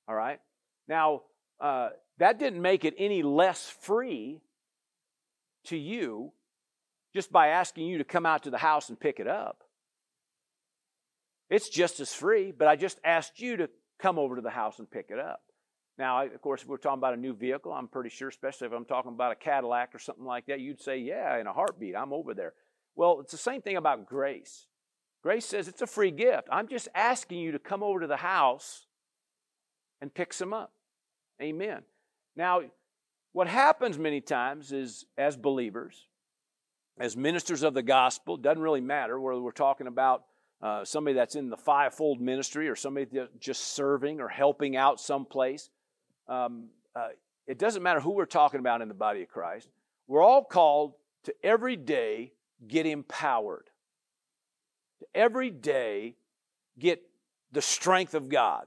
[0.08, 0.40] All right.
[0.88, 1.22] Now,
[1.60, 4.42] uh, that didn't make it any less free
[5.66, 6.34] to you
[7.14, 9.64] just by asking you to come out to the house and pick it up.
[11.50, 14.80] It's just as free, but I just asked you to come over to the house
[14.80, 15.42] and pick it up.
[15.98, 18.74] Now, of course, if we're talking about a new vehicle, I'm pretty sure, especially if
[18.74, 21.96] I'm talking about a Cadillac or something like that, you'd say, Yeah, in a heartbeat,
[21.96, 22.54] I'm over there.
[22.96, 24.68] Well, it's the same thing about grace.
[25.24, 26.48] Grace says it's a free gift.
[26.52, 28.86] I'm just asking you to come over to the house
[30.02, 30.72] and pick some up.
[31.42, 31.84] Amen.
[32.36, 32.62] Now,
[33.34, 36.08] what happens many times is as believers,
[37.00, 40.24] as ministers of the gospel, doesn't really matter whether we're talking about
[40.62, 45.00] uh, somebody that's in the fivefold ministry or somebody that's just serving or helping out
[45.00, 45.70] someplace.
[46.28, 47.10] Um, uh,
[47.48, 49.70] it doesn't matter who we're talking about in the body of Christ.
[50.08, 52.34] We're all called to every day
[52.68, 53.71] get empowered,
[55.02, 56.16] to every day
[56.80, 57.02] get
[57.52, 58.66] the strength of God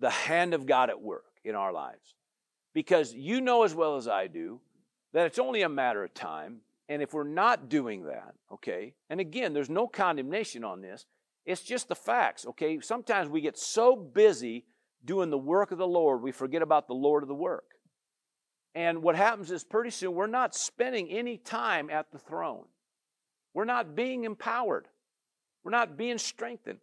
[0.00, 2.14] the hand of God at work in our lives.
[2.74, 4.60] Because you know as well as I do
[5.12, 6.58] that it's only a matter of time.
[6.88, 11.04] And if we're not doing that, okay, and again, there's no condemnation on this,
[11.44, 12.78] it's just the facts, okay?
[12.80, 14.66] Sometimes we get so busy
[15.04, 17.64] doing the work of the Lord, we forget about the Lord of the work.
[18.74, 22.66] And what happens is pretty soon we're not spending any time at the throne.
[23.54, 24.86] We're not being empowered.
[25.66, 26.78] We're not being strengthened.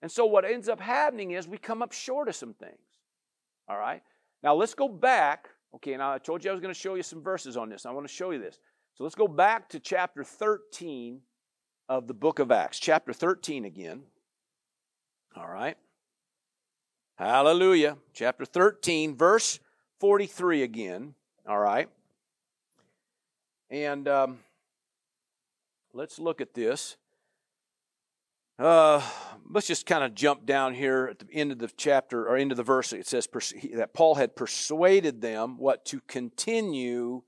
[0.00, 2.78] And so what ends up happening is we come up short of some things.
[3.68, 4.02] All right?
[4.42, 5.50] Now let's go back.
[5.74, 7.84] Okay, now I told you I was going to show you some verses on this.
[7.84, 8.58] I want to show you this.
[8.94, 11.20] So let's go back to chapter 13
[11.90, 12.78] of the book of Acts.
[12.78, 14.04] Chapter 13 again.
[15.36, 15.76] All right.
[17.16, 17.98] Hallelujah.
[18.14, 19.60] Chapter 13, verse
[20.00, 21.14] 43 again.
[21.46, 21.90] All right.
[23.68, 24.38] And um,
[25.92, 26.96] let's look at this.
[28.56, 29.02] Uh,
[29.50, 32.52] let's just kind of jump down here at the end of the chapter or end
[32.52, 32.92] of the verse.
[32.92, 33.28] It says
[33.74, 37.22] that Paul had persuaded them what to continue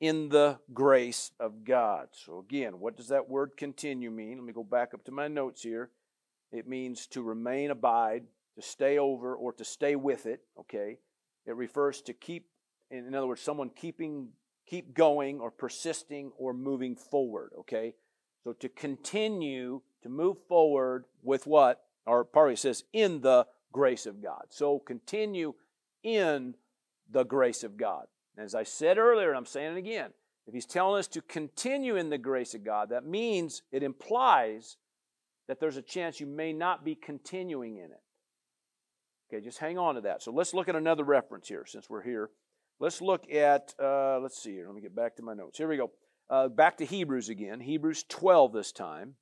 [0.00, 2.08] in the grace of God.
[2.12, 4.36] So, again, what does that word continue mean?
[4.36, 5.90] Let me go back up to my notes here.
[6.52, 10.98] It means to remain, abide, to stay over, or to stay with it, okay?
[11.46, 12.46] It refers to keep,
[12.90, 14.28] in other words, someone keeping,
[14.68, 17.94] keep going, or persisting, or moving forward, okay?
[18.44, 21.82] So, to continue to move forward with what?
[22.06, 24.46] Or part it says, in the grace of God.
[24.50, 25.54] So continue
[26.02, 26.54] in
[27.10, 28.06] the grace of God.
[28.36, 30.10] As I said earlier, and I'm saying it again,
[30.46, 34.76] if he's telling us to continue in the grace of God, that means it implies
[35.48, 38.00] that there's a chance you may not be continuing in it.
[39.30, 40.22] Okay, just hang on to that.
[40.22, 42.30] So let's look at another reference here since we're here.
[42.80, 44.66] Let's look at, uh, let's see here.
[44.66, 45.58] Let me get back to my notes.
[45.58, 45.90] Here we go.
[46.30, 47.60] Uh, back to Hebrews again.
[47.60, 49.14] Hebrews 12 this time.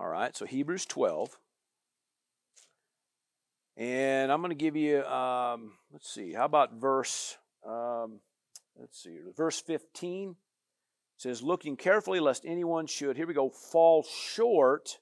[0.00, 1.36] All right, so Hebrews 12.
[3.76, 8.20] And I'm going to give you, um, let's see, how about verse, um,
[8.78, 10.36] let's see, verse 15
[11.16, 14.98] says, looking carefully lest anyone should, here we go, fall short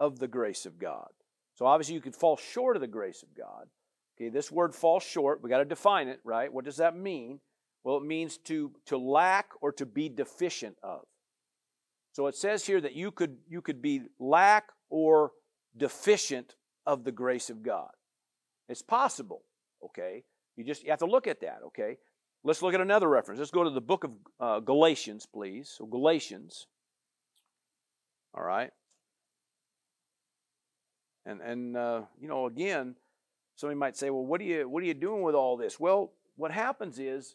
[0.00, 1.08] of the grace of God.
[1.56, 3.66] So obviously you could fall short of the grace of God.
[4.16, 6.50] Okay, this word fall short, we got to define it, right?
[6.50, 7.40] What does that mean?
[7.82, 11.02] Well, it means to, to lack or to be deficient of.
[12.14, 15.32] So it says here that you could, you could be lack or
[15.76, 16.54] deficient
[16.86, 17.90] of the grace of God.
[18.68, 19.42] It's possible,
[19.84, 20.22] okay?
[20.56, 21.98] You just you have to look at that, okay?
[22.44, 23.40] Let's look at another reference.
[23.40, 25.74] Let's go to the book of uh, Galatians, please.
[25.76, 26.68] So, Galatians.
[28.32, 28.70] All right.
[31.26, 32.94] And, and uh, you know, again,
[33.56, 35.80] somebody might say, well, what are, you, what are you doing with all this?
[35.80, 37.34] Well, what happens is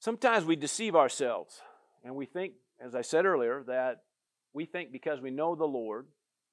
[0.00, 1.60] sometimes we deceive ourselves
[2.04, 4.02] and we think, as I said earlier, that
[4.52, 6.06] we think because we know the Lord,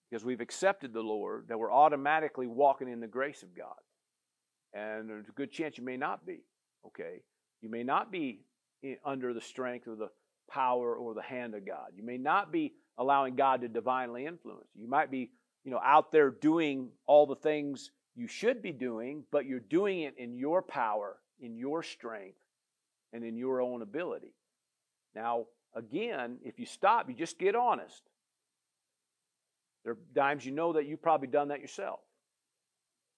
[0.09, 3.75] because we've accepted the Lord, that we're automatically walking in the grace of God.
[4.73, 6.39] And there's a good chance you may not be,
[6.85, 7.21] okay?
[7.61, 8.41] You may not be
[9.03, 10.09] under the strength or the
[10.49, 11.91] power or the hand of God.
[11.95, 14.67] You may not be allowing God to divinely influence.
[14.75, 15.31] You might be,
[15.63, 20.01] you know, out there doing all the things you should be doing, but you're doing
[20.01, 22.37] it in your power, in your strength,
[23.13, 24.33] and in your own ability.
[25.15, 25.45] Now,
[25.77, 28.01] again, if you stop, you just get honest.
[29.83, 31.99] There are times you know that you've probably done that yourself.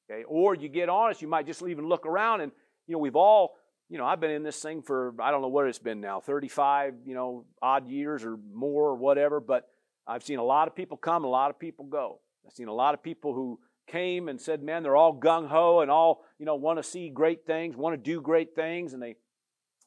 [0.10, 0.24] Okay?
[0.28, 2.52] Or you get honest, you might just even look around and,
[2.88, 3.56] you know, we've all,
[3.90, 6.20] you know, I've been in this thing for, I don't know what it's been now,
[6.20, 9.68] 35, you know, odd years or more or whatever, but
[10.06, 12.20] I've seen a lot of people come, a lot of people go.
[12.46, 15.80] I've seen a lot of people who came and said, man, they're all gung ho
[15.80, 19.02] and all, you know, want to see great things, want to do great things, and
[19.02, 19.16] they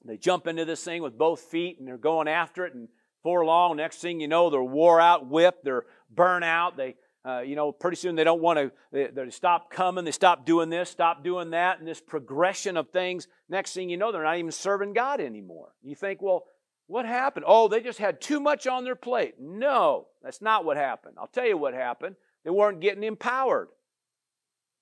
[0.08, 2.88] they jump into this thing with both feet and they're going after it, and
[3.22, 6.76] before long, next thing you know, they're wore out, whipped, they're burnt out.
[6.76, 10.10] They, uh, you know, pretty soon they don't want to, they, they stop coming, they
[10.10, 13.28] stop doing this, stop doing that, and this progression of things.
[13.48, 15.68] Next thing you know, they're not even serving God anymore.
[15.82, 16.44] You think, well,
[16.88, 17.44] what happened?
[17.46, 19.34] Oh, they just had too much on their plate.
[19.40, 21.14] No, that's not what happened.
[21.18, 22.16] I'll tell you what happened.
[22.44, 23.68] They weren't getting empowered.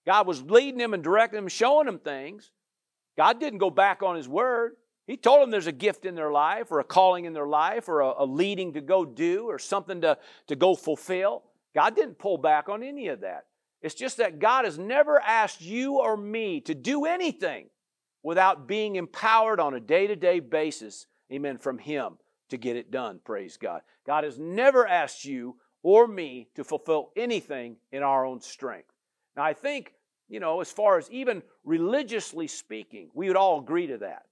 [0.06, 2.50] God was leading them and directing them, showing them things.
[3.18, 4.72] God didn't go back on His word.
[5.10, 7.88] He told them there's a gift in their life or a calling in their life
[7.88, 11.42] or a, a, leading to go do or something to, to go fulfill.
[11.74, 13.46] God didn't pull back on any of that.
[13.82, 17.70] It's just that God has never asked you or me to do anything
[18.22, 22.16] without being empowered on a day to day basis, amen, from Him
[22.50, 23.18] to get it done.
[23.24, 23.80] Praise God.
[24.06, 28.92] God has never asked you or me to fulfill anything in our own strength.
[29.36, 29.92] Now, I think,
[30.28, 34.22] you know, as far as even religiously speaking, we would all agree to that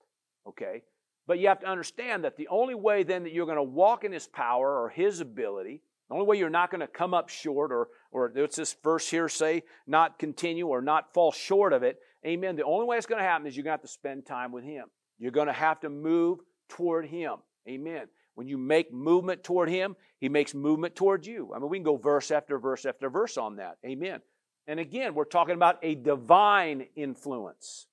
[0.49, 0.83] okay?
[1.27, 4.05] But you have to understand that the only way then that you're going to walk
[4.05, 7.29] in His power or His ability, the only way you're not going to come up
[7.29, 11.83] short or, or what's this verse here say, not continue or not fall short of
[11.83, 12.57] it, amen.
[12.57, 14.53] The only way it's going to happen is you're going to have to spend time
[14.53, 14.87] with Him.
[15.19, 16.39] You're going to have to move
[16.71, 17.35] toward Him,
[17.69, 18.07] amen.
[18.35, 21.53] When you make movement toward Him, He makes movement toward you.
[21.55, 24.21] I mean, we can go verse after verse after verse on that, amen.
[24.67, 27.88] And again, we're talking about a divine influence.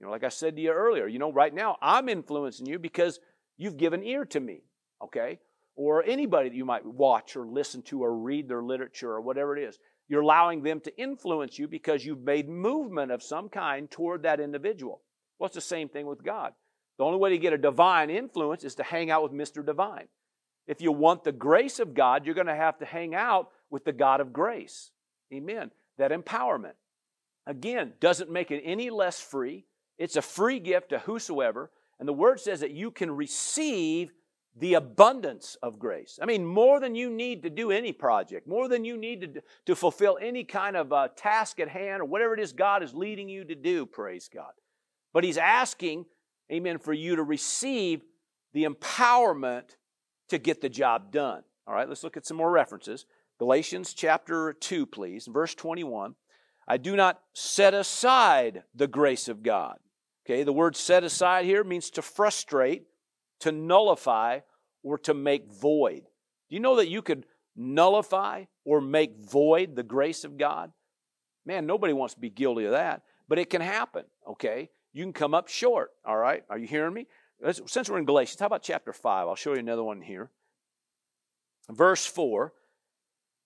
[0.00, 2.78] You know, like I said to you earlier, you know, right now I'm influencing you
[2.78, 3.20] because
[3.56, 4.64] you've given ear to me,
[5.02, 5.38] okay?
[5.76, 9.56] Or anybody that you might watch or listen to or read their literature or whatever
[9.56, 9.78] it is.
[10.08, 14.40] You're allowing them to influence you because you've made movement of some kind toward that
[14.40, 15.02] individual.
[15.38, 16.52] Well, it's the same thing with God.
[16.98, 19.64] The only way to get a divine influence is to hang out with Mr.
[19.64, 20.08] Divine.
[20.66, 23.84] If you want the grace of God, you're going to have to hang out with
[23.84, 24.90] the God of grace.
[25.32, 25.70] Amen.
[25.98, 26.74] That empowerment.
[27.46, 29.66] Again, doesn't make it any less free,
[29.98, 31.70] it's a free gift to whosoever.
[31.98, 34.12] And the word says that you can receive
[34.56, 36.18] the abundance of grace.
[36.22, 39.42] I mean, more than you need to do any project, more than you need to,
[39.66, 42.94] to fulfill any kind of uh, task at hand or whatever it is God is
[42.94, 44.52] leading you to do, praise God.
[45.12, 46.06] But He's asking,
[46.52, 48.02] amen, for you to receive
[48.52, 49.76] the empowerment
[50.28, 51.42] to get the job done.
[51.66, 53.06] All right, let's look at some more references.
[53.38, 56.14] Galatians chapter 2, please, verse 21.
[56.66, 59.78] I do not set aside the grace of God.
[60.26, 62.84] Okay, the word set aside here means to frustrate,
[63.40, 64.40] to nullify,
[64.82, 66.02] or to make void.
[66.48, 70.72] Do you know that you could nullify or make void the grace of God?
[71.44, 74.70] Man, nobody wants to be guilty of that, but it can happen, okay?
[74.94, 76.42] You can come up short, all right?
[76.48, 77.06] Are you hearing me?
[77.66, 79.28] Since we're in Galatians, how about chapter 5?
[79.28, 80.30] I'll show you another one here.
[81.68, 82.52] Verse 4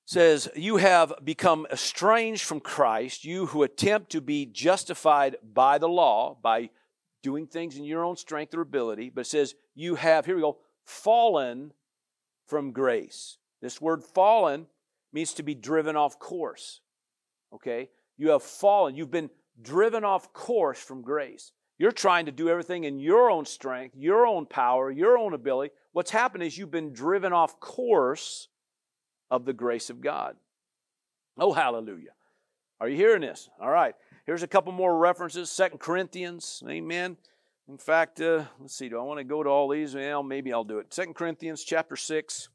[0.09, 5.89] says, You have become estranged from Christ, you who attempt to be justified by the
[5.89, 6.71] law, by
[7.23, 9.11] doing things in your own strength or ability.
[9.11, 10.57] But it says, You have, here we go,
[10.87, 11.73] fallen
[12.47, 13.37] from grace.
[13.61, 14.67] This word fallen
[15.13, 16.81] means to be driven off course.
[17.53, 17.91] Okay?
[18.17, 18.97] You have fallen.
[18.97, 19.31] You've been
[19.61, 21.53] driven off course from grace.
[21.77, 25.75] You're trying to do everything in your own strength, your own power, your own ability.
[25.93, 28.49] What's happened is you've been driven off course
[29.31, 30.37] of the grace of God.
[31.39, 32.12] Oh, hallelujah.
[32.81, 33.49] Are you hearing this?
[33.61, 33.95] All right.
[34.26, 35.51] Here's a couple more references.
[35.51, 36.62] Second Corinthians.
[36.68, 37.16] Amen.
[37.68, 38.89] In fact, uh, let's see.
[38.89, 39.95] Do I want to go to all these?
[39.95, 40.93] Well, maybe I'll do it.
[40.93, 42.49] Second Corinthians chapter 6,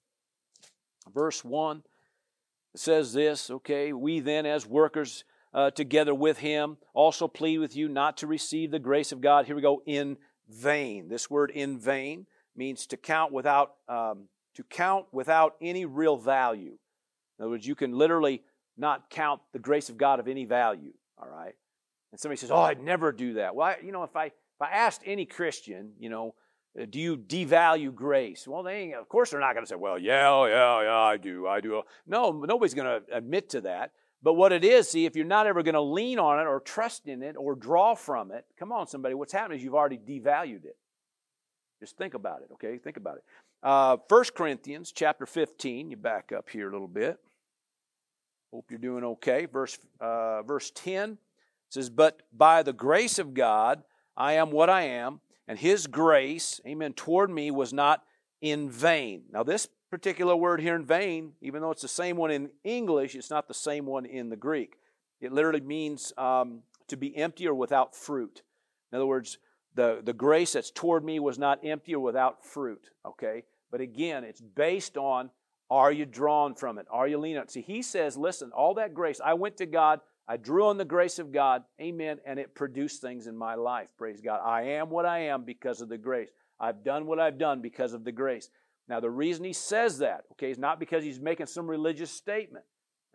[1.14, 1.84] verse 1.
[2.74, 7.76] It says this, okay, we then as workers uh, together with him also plead with
[7.76, 9.46] you not to receive the grace of God.
[9.46, 10.18] Here we go, in
[10.50, 11.10] vain.
[11.10, 16.78] This word in vain means to count without um, to count without any real value.
[17.38, 18.44] In other words, you can literally
[18.78, 20.94] not count the grace of God of any value.
[21.18, 21.54] All right.
[22.12, 24.62] And somebody says, "Oh, I'd never do that." Well, I, you know, if I if
[24.62, 26.36] I asked any Christian, you know,
[26.80, 28.48] uh, do you devalue grace?
[28.48, 31.48] Well, they of course they're not going to say, "Well, yeah, yeah, yeah, I do,
[31.48, 33.92] I do." No, nobody's going to admit to that.
[34.24, 36.62] But what it is, see, if you're not ever going to lean on it or
[36.62, 39.98] trust in it or draw from it, come on, somebody, what's happening is you've already
[39.98, 40.78] devalued it.
[41.82, 42.78] Just think about it, okay?
[42.78, 43.24] Think about it.
[43.64, 47.18] Uh, 1 Corinthians chapter 15, you back up here a little bit.
[48.52, 49.46] Hope you're doing okay.
[49.46, 51.18] Verse, uh, verse 10
[51.70, 53.84] says, But by the grace of God,
[54.18, 58.04] I am what I am, and his grace, amen, toward me was not
[58.42, 59.24] in vain.
[59.32, 63.16] Now, this particular word here in vain, even though it's the same one in English,
[63.16, 64.76] it's not the same one in the Greek.
[65.22, 68.42] It literally means um, to be empty or without fruit.
[68.92, 69.38] In other words,
[69.74, 73.44] the, the grace that's toward me was not empty or without fruit, okay?
[73.74, 75.32] But again, it's based on
[75.72, 76.86] are you drawn from it?
[76.92, 77.52] Are you leaning on it?
[77.52, 80.86] See, he says, listen, all that grace, I went to God, I drew on the
[80.86, 84.42] grace of God, amen, and it produced things in my life, praise God.
[84.46, 86.30] I am what I am because of the grace.
[86.60, 88.48] I've done what I've done because of the grace.
[88.88, 92.66] Now, the reason he says that, okay, is not because he's making some religious statement.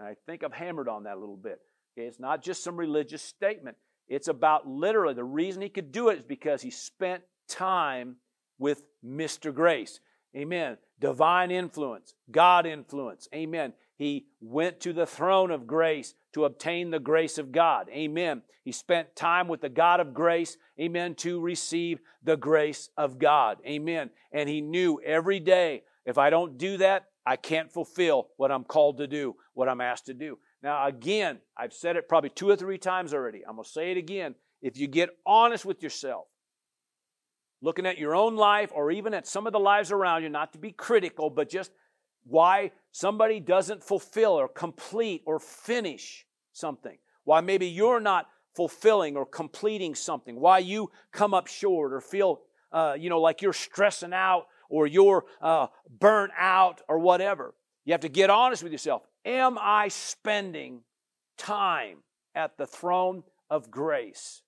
[0.01, 1.61] And I think I've hammered on that a little bit.
[1.97, 3.77] Okay, it's not just some religious statement.
[4.09, 8.17] It's about literally the reason he could do it is because he spent time
[8.59, 9.55] with Mr.
[9.55, 10.01] Grace.
[10.39, 10.79] Amen.
[11.01, 13.29] Divine influence, God influence.
[13.35, 13.73] Amen.
[13.97, 17.89] He went to the throne of grace to obtain the grace of God.
[17.91, 18.43] Amen.
[18.63, 20.57] He spent time with the God of grace.
[20.79, 21.15] Amen.
[21.17, 23.59] To receive the grace of God.
[23.67, 24.11] Amen.
[24.33, 28.65] And he knew every day, if I don't do that, I can't fulfill what I'm
[28.65, 30.39] called to do, what I'm asked to do.
[30.63, 33.43] Now, again, I've said it probably two or three times already.
[33.47, 34.35] I'm going to say it again.
[34.63, 36.27] If you get honest with yourself,
[37.61, 40.53] looking at your own life or even at some of the lives around you, not
[40.53, 41.73] to be critical, but just
[42.25, 49.25] why somebody doesn't fulfill or complete or finish something, why maybe you're not fulfilling or
[49.25, 52.41] completing something, why you come up short or feel,
[52.73, 55.67] uh, you know, like you're stressing out or you're uh,
[55.99, 57.55] burnt out or whatever.
[57.85, 59.03] You have to get honest with yourself.
[59.25, 60.83] Am I spending
[61.37, 61.99] time
[62.35, 64.43] at the throne of grace?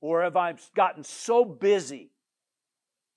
[0.00, 2.10] Or have I gotten so busy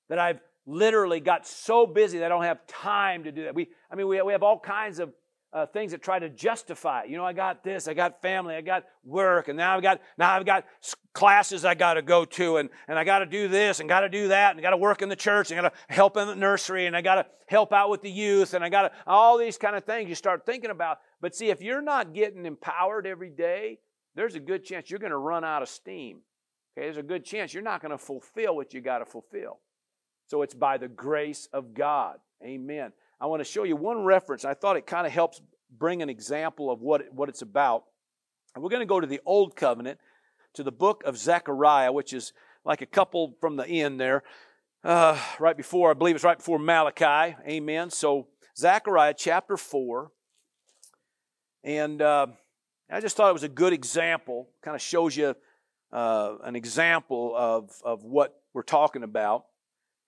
[0.10, 3.56] that I've literally got so busy that I don't have time to do that.
[3.56, 5.14] We, I mean, we, we have all kinds of
[5.54, 7.04] uh, things that try to justify.
[7.04, 10.02] You know, I got this, I got family, I got work, and now I've got
[10.18, 10.66] now I've got
[11.14, 14.02] classes I got to go to, and and I got to do this, and got
[14.02, 16.28] to do that, and got to work in the church, and got to help in
[16.28, 18.92] the nursery, and I got to help out with the youth, and I got to
[19.06, 21.00] all these kind of things you start thinking about.
[21.20, 23.80] But see, if you're not getting empowered every day,
[24.16, 26.22] there's a good chance you're going to run out of steam.
[26.78, 29.59] Okay, there's a good chance you're not going to fulfill what you got to fulfill.
[30.28, 32.19] So it's by the grace of God.
[32.43, 32.93] Amen.
[33.19, 34.45] I want to show you one reference.
[34.45, 35.41] I thought it kind of helps
[35.78, 37.84] bring an example of what, what it's about.
[38.55, 39.99] And we're going to go to the Old Covenant,
[40.53, 44.24] to the book of Zechariah, which is like a couple from the end there,
[44.84, 47.36] uh, right before, I believe it's right before Malachi.
[47.47, 47.89] Amen.
[47.89, 50.11] So, Zechariah chapter 4.
[51.63, 52.28] And uh,
[52.89, 55.36] I just thought it was a good example, kind of shows you
[55.92, 59.46] uh, an example of, of what we're talking about.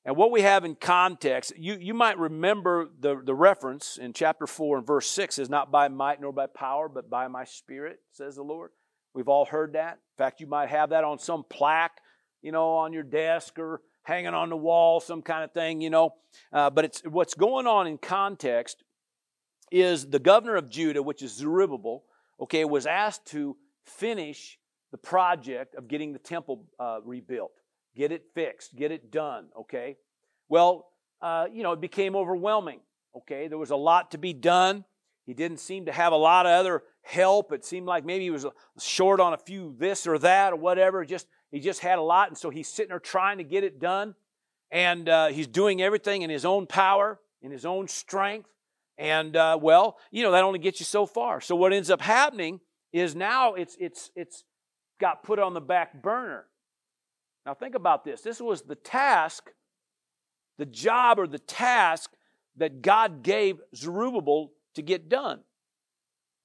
[0.06, 4.46] And what we have in context, you, you might remember the, the reference in chapter
[4.46, 8.00] 4 and verse 6 is not by might nor by power, but by my spirit,
[8.12, 8.72] says the Lord.
[9.14, 9.94] We've all heard that.
[9.94, 12.02] In fact, you might have that on some plaque,
[12.42, 15.90] you know, on your desk or hanging on the wall, some kind of thing, you
[15.90, 16.14] know.
[16.52, 18.84] Uh, but it's what's going on in context
[19.72, 22.04] is the governor of Judah, which is Zerubbabel,
[22.42, 23.56] okay, was asked to
[23.86, 24.60] finish
[24.94, 27.52] the project of getting the temple uh, rebuilt
[27.96, 29.98] get it fixed, get it done, okay?
[30.50, 30.88] Well,
[31.22, 32.80] uh, you know, it became overwhelming,
[33.16, 33.48] okay?
[33.48, 34.86] There was a lot to be done.
[35.26, 37.52] He didn't seem to have a lot of other help.
[37.52, 38.46] It seemed like maybe he was
[38.80, 41.04] short on a few this or that or whatever.
[41.06, 43.80] Just he just had a lot, and so he's sitting there trying to get it
[43.80, 44.16] done,
[44.72, 48.50] and uh, he's doing everything in his own power, in his own strength,
[48.98, 51.39] and uh, well, you know that only gets you so far.
[51.41, 52.60] So what ends up happening
[52.91, 54.44] is now it's it's it's
[55.04, 56.45] got put on the back burner.
[57.45, 58.22] Now think about this.
[58.22, 59.51] This was the task,
[60.58, 62.10] the job or the task
[62.56, 65.41] that God gave Zerubbabel to get done.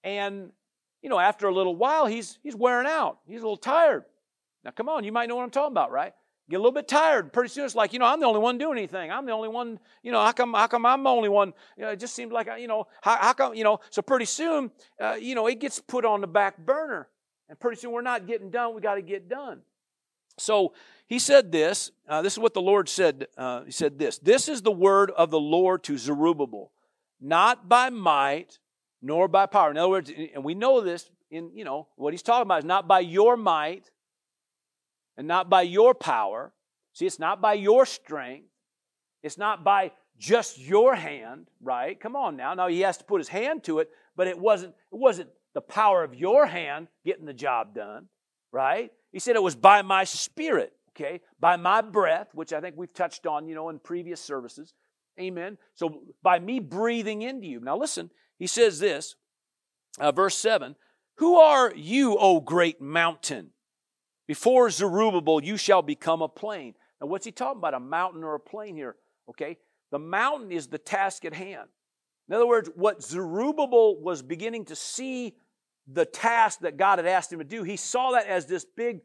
[0.03, 0.51] And
[1.03, 3.21] you know, after a little while, he's he's wearing out.
[3.29, 4.05] He's a little tired.
[4.65, 6.13] Now, come on, you might know what I'm talking about, right?
[6.51, 7.33] Get a little bit tired.
[7.33, 9.13] Pretty soon, it's like you know, I'm the only one doing anything.
[9.13, 9.79] I'm the only one.
[10.03, 10.53] You know, how come?
[10.53, 11.53] How come I'm the only one?
[11.77, 13.55] You know, it just seems like you know, how, how come?
[13.55, 17.09] You know, so pretty soon, uh, you know, it gets put on the back burner,
[17.49, 18.75] and pretty soon we're not getting done.
[18.75, 19.61] We got to get done.
[20.39, 20.75] So
[21.07, 21.91] he said this.
[22.09, 23.27] Uh, this is what the Lord said.
[23.37, 24.19] Uh, he said this.
[24.19, 26.71] This is the word of the Lord to Zerubbabel,
[27.21, 28.59] not by might
[29.01, 29.71] nor by power.
[29.71, 32.65] In other words, and we know this in, you know, what he's talking about is
[32.65, 33.91] not by your might
[35.17, 36.53] and not by your power.
[36.93, 38.49] See, it's not by your strength.
[39.23, 41.99] It's not by just your hand, right?
[41.99, 42.55] Come on now.
[42.55, 45.61] Now he has to put his hand to it, but it wasn't it wasn't the
[45.61, 48.07] power of your hand getting the job done,
[48.53, 48.91] right?
[49.13, 51.21] He said it was by my spirit, okay?
[51.41, 54.75] By my breath, which I think we've touched on, you know, in previous services.
[55.19, 55.59] Amen.
[55.75, 57.61] So by me breathing into you.
[57.61, 59.17] Now listen, he says this,
[59.99, 60.77] uh, verse 7
[61.17, 63.51] Who are you, O great mountain?
[64.27, 66.75] Before Zerubbabel, you shall become a plain.
[67.01, 67.75] Now, what's he talking about?
[67.75, 68.97] A mountain or a plain here?
[69.31, 69.57] Okay.
[69.91, 71.69] The mountain is the task at hand.
[72.29, 75.35] In other words, what Zerubbabel was beginning to see
[75.87, 79.01] the task that God had asked him to do, he saw that as this big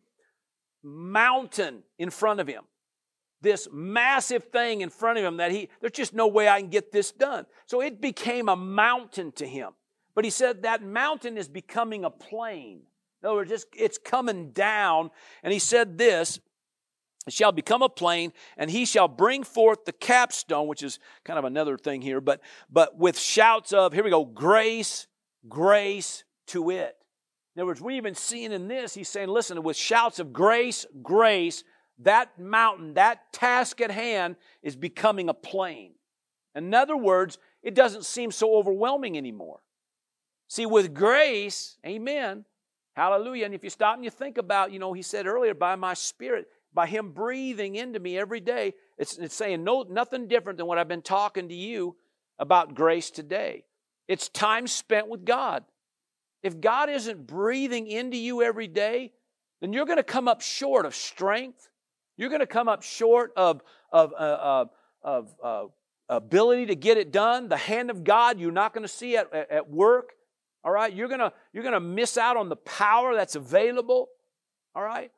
[0.83, 2.63] mountain in front of him
[3.43, 6.69] this massive thing in front of him that he, there's just no way I can
[6.69, 7.45] get this done.
[7.67, 9.73] So it became a mountain to him.
[10.15, 12.81] But he said that mountain is becoming a plain.
[13.21, 15.11] In other words, it's, it's coming down.
[15.43, 16.39] And he said this,
[17.29, 21.45] shall become a plain, and he shall bring forth the capstone, which is kind of
[21.45, 25.07] another thing here, but, but with shouts of, here we go, grace,
[25.47, 26.97] grace to it.
[27.55, 30.85] In other words, we're even seeing in this, he's saying, listen, with shouts of grace,
[31.01, 31.63] grace
[31.99, 35.91] that mountain, that task at hand is becoming a plain.
[36.55, 39.59] In other words, it doesn't seem so overwhelming anymore.
[40.47, 42.45] See, with grace, amen,
[42.95, 43.45] hallelujah.
[43.45, 45.93] And if you stop and you think about, you know, he said earlier, by my
[45.93, 50.67] spirit, by him breathing into me every day, it's, it's saying no, nothing different than
[50.67, 51.95] what I've been talking to you
[52.39, 53.65] about grace today.
[54.07, 55.63] It's time spent with God.
[56.41, 59.13] If God isn't breathing into you every day,
[59.61, 61.69] then you're going to come up short of strength.
[62.17, 63.61] You're going to come up short of,
[63.91, 64.65] of, uh,
[65.01, 65.63] of uh,
[66.09, 67.47] ability to get it done.
[67.47, 70.11] The hand of God you're not going to see at, at work.
[70.63, 70.93] All right?
[70.93, 74.09] You're to you're to miss out on the power that's available.
[74.75, 75.11] All right?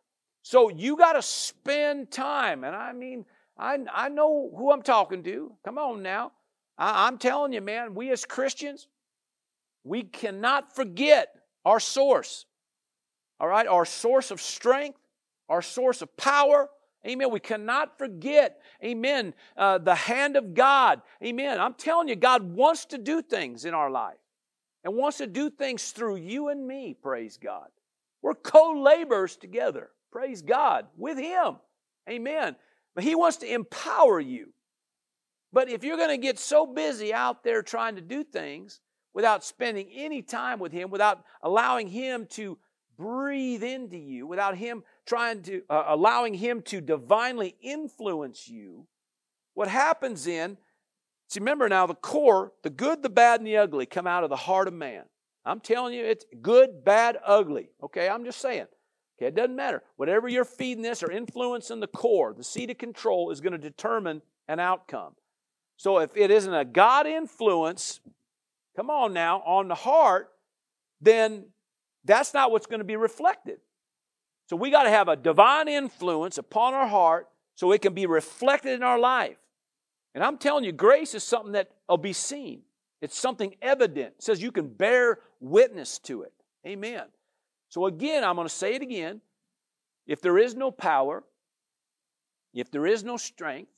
[0.45, 2.63] So you got to spend time.
[2.63, 3.25] And I mean,
[3.57, 5.51] I, I know who I'm talking to.
[5.65, 6.33] Come on now.
[6.77, 8.87] I, I'm telling you, man, we as Christians,
[9.83, 11.29] we cannot forget
[11.65, 12.45] our source.
[13.39, 13.65] All right?
[13.65, 14.99] Our source of strength,
[15.49, 16.69] our source of power,
[17.07, 17.29] Amen.
[17.29, 21.03] We cannot forget, amen, uh, the hand of God.
[21.23, 21.59] Amen.
[21.59, 24.17] I'm telling you, God wants to do things in our life
[24.83, 27.67] and wants to do things through you and me, praise God.
[28.23, 31.57] We're co laborers together, praise God, with Him.
[32.09, 32.55] Amen.
[32.95, 34.53] But He wants to empower you.
[35.51, 38.79] But if you're going to get so busy out there trying to do things
[39.13, 42.57] without spending any time with Him, without allowing Him to
[42.97, 48.87] breathe into you, without Him trying to, uh, allowing Him to divinely influence you,
[49.53, 50.57] what happens in,
[51.27, 54.29] see, remember now, the core, the good, the bad, and the ugly come out of
[54.29, 55.03] the heart of man.
[55.43, 57.71] I'm telling you, it's good, bad, ugly.
[57.83, 58.67] Okay, I'm just saying.
[59.17, 59.81] Okay, it doesn't matter.
[59.95, 63.57] Whatever you're feeding this or influencing the core, the seat of control is going to
[63.57, 65.13] determine an outcome.
[65.77, 68.01] So if it isn't a God influence,
[68.75, 70.31] come on now, on the heart,
[71.01, 71.45] then
[72.03, 73.59] that's not what's going to be reflected.
[74.47, 78.05] So we got to have a divine influence upon our heart so it can be
[78.05, 79.37] reflected in our life.
[80.13, 82.61] And I'm telling you, grace is something that will be seen.
[83.01, 84.15] It's something evident.
[84.17, 86.33] It says you can bear witness to it.
[86.65, 87.03] Amen.
[87.75, 89.19] So again, I'm going to say it again.
[90.07, 91.25] If there is no power,
[92.53, 93.69] if there is no strength,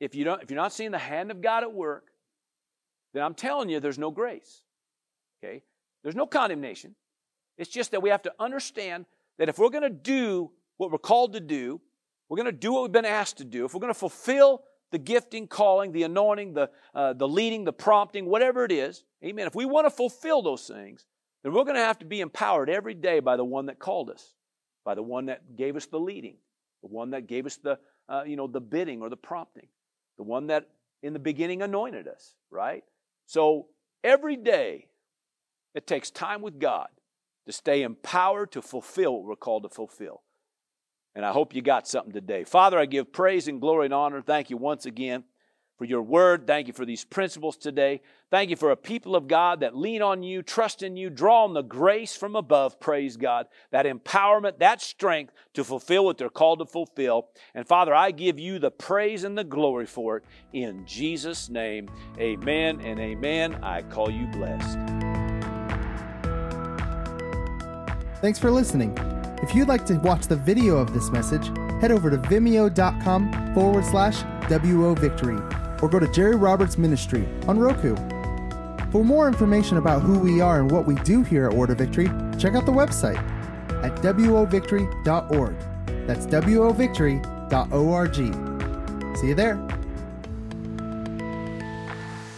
[0.00, 2.08] if you don't if you're not seeing the hand of God at work,
[3.14, 4.62] then I'm telling you there's no grace.
[5.38, 5.62] Okay?
[6.02, 6.96] There's no condemnation.
[7.56, 9.06] It's just that we have to understand
[9.38, 11.80] that if we're going to do what we're called to do,
[12.28, 14.64] we're going to do what we've been asked to do, if we're going to fulfill
[14.90, 19.46] the gifting, calling, the anointing, the, uh, the leading, the prompting, whatever it is, amen.
[19.46, 21.06] If we want to fulfill those things,
[21.42, 24.10] then we're going to have to be empowered every day by the one that called
[24.10, 24.34] us,
[24.84, 26.36] by the one that gave us the leading,
[26.82, 27.78] the one that gave us the,
[28.08, 29.68] uh, you know, the bidding or the prompting,
[30.16, 30.68] the one that
[31.02, 32.82] in the beginning anointed us, right?
[33.26, 33.66] So
[34.02, 34.88] every day
[35.74, 36.88] it takes time with God
[37.46, 40.22] to stay empowered to fulfill what we're called to fulfill.
[41.14, 42.44] And I hope you got something today.
[42.44, 44.20] Father, I give praise and glory and honor.
[44.20, 45.24] Thank you once again
[45.78, 46.46] for your word.
[46.46, 48.02] Thank you for these principles today.
[48.30, 51.44] Thank you for a people of God that lean on you, trust in you, draw
[51.44, 56.28] on the grace from above, praise God, that empowerment, that strength to fulfill what they're
[56.28, 57.28] called to fulfill.
[57.54, 61.88] And Father, I give you the praise and the glory for it in Jesus' name.
[62.18, 63.62] Amen and amen.
[63.62, 64.78] I call you blessed.
[68.20, 68.98] Thanks for listening.
[69.42, 71.46] If you'd like to watch the video of this message,
[71.80, 75.38] head over to vimeo.com forward slash WO Victory
[75.82, 77.96] or go to Jerry Roberts Ministry on Roku.
[78.90, 82.06] For more information about who we are and what we do here at Order Victory,
[82.38, 83.18] check out the website
[83.84, 85.54] at wovictory.org.
[86.06, 88.14] That's wovictory.org.
[89.18, 89.67] See you there.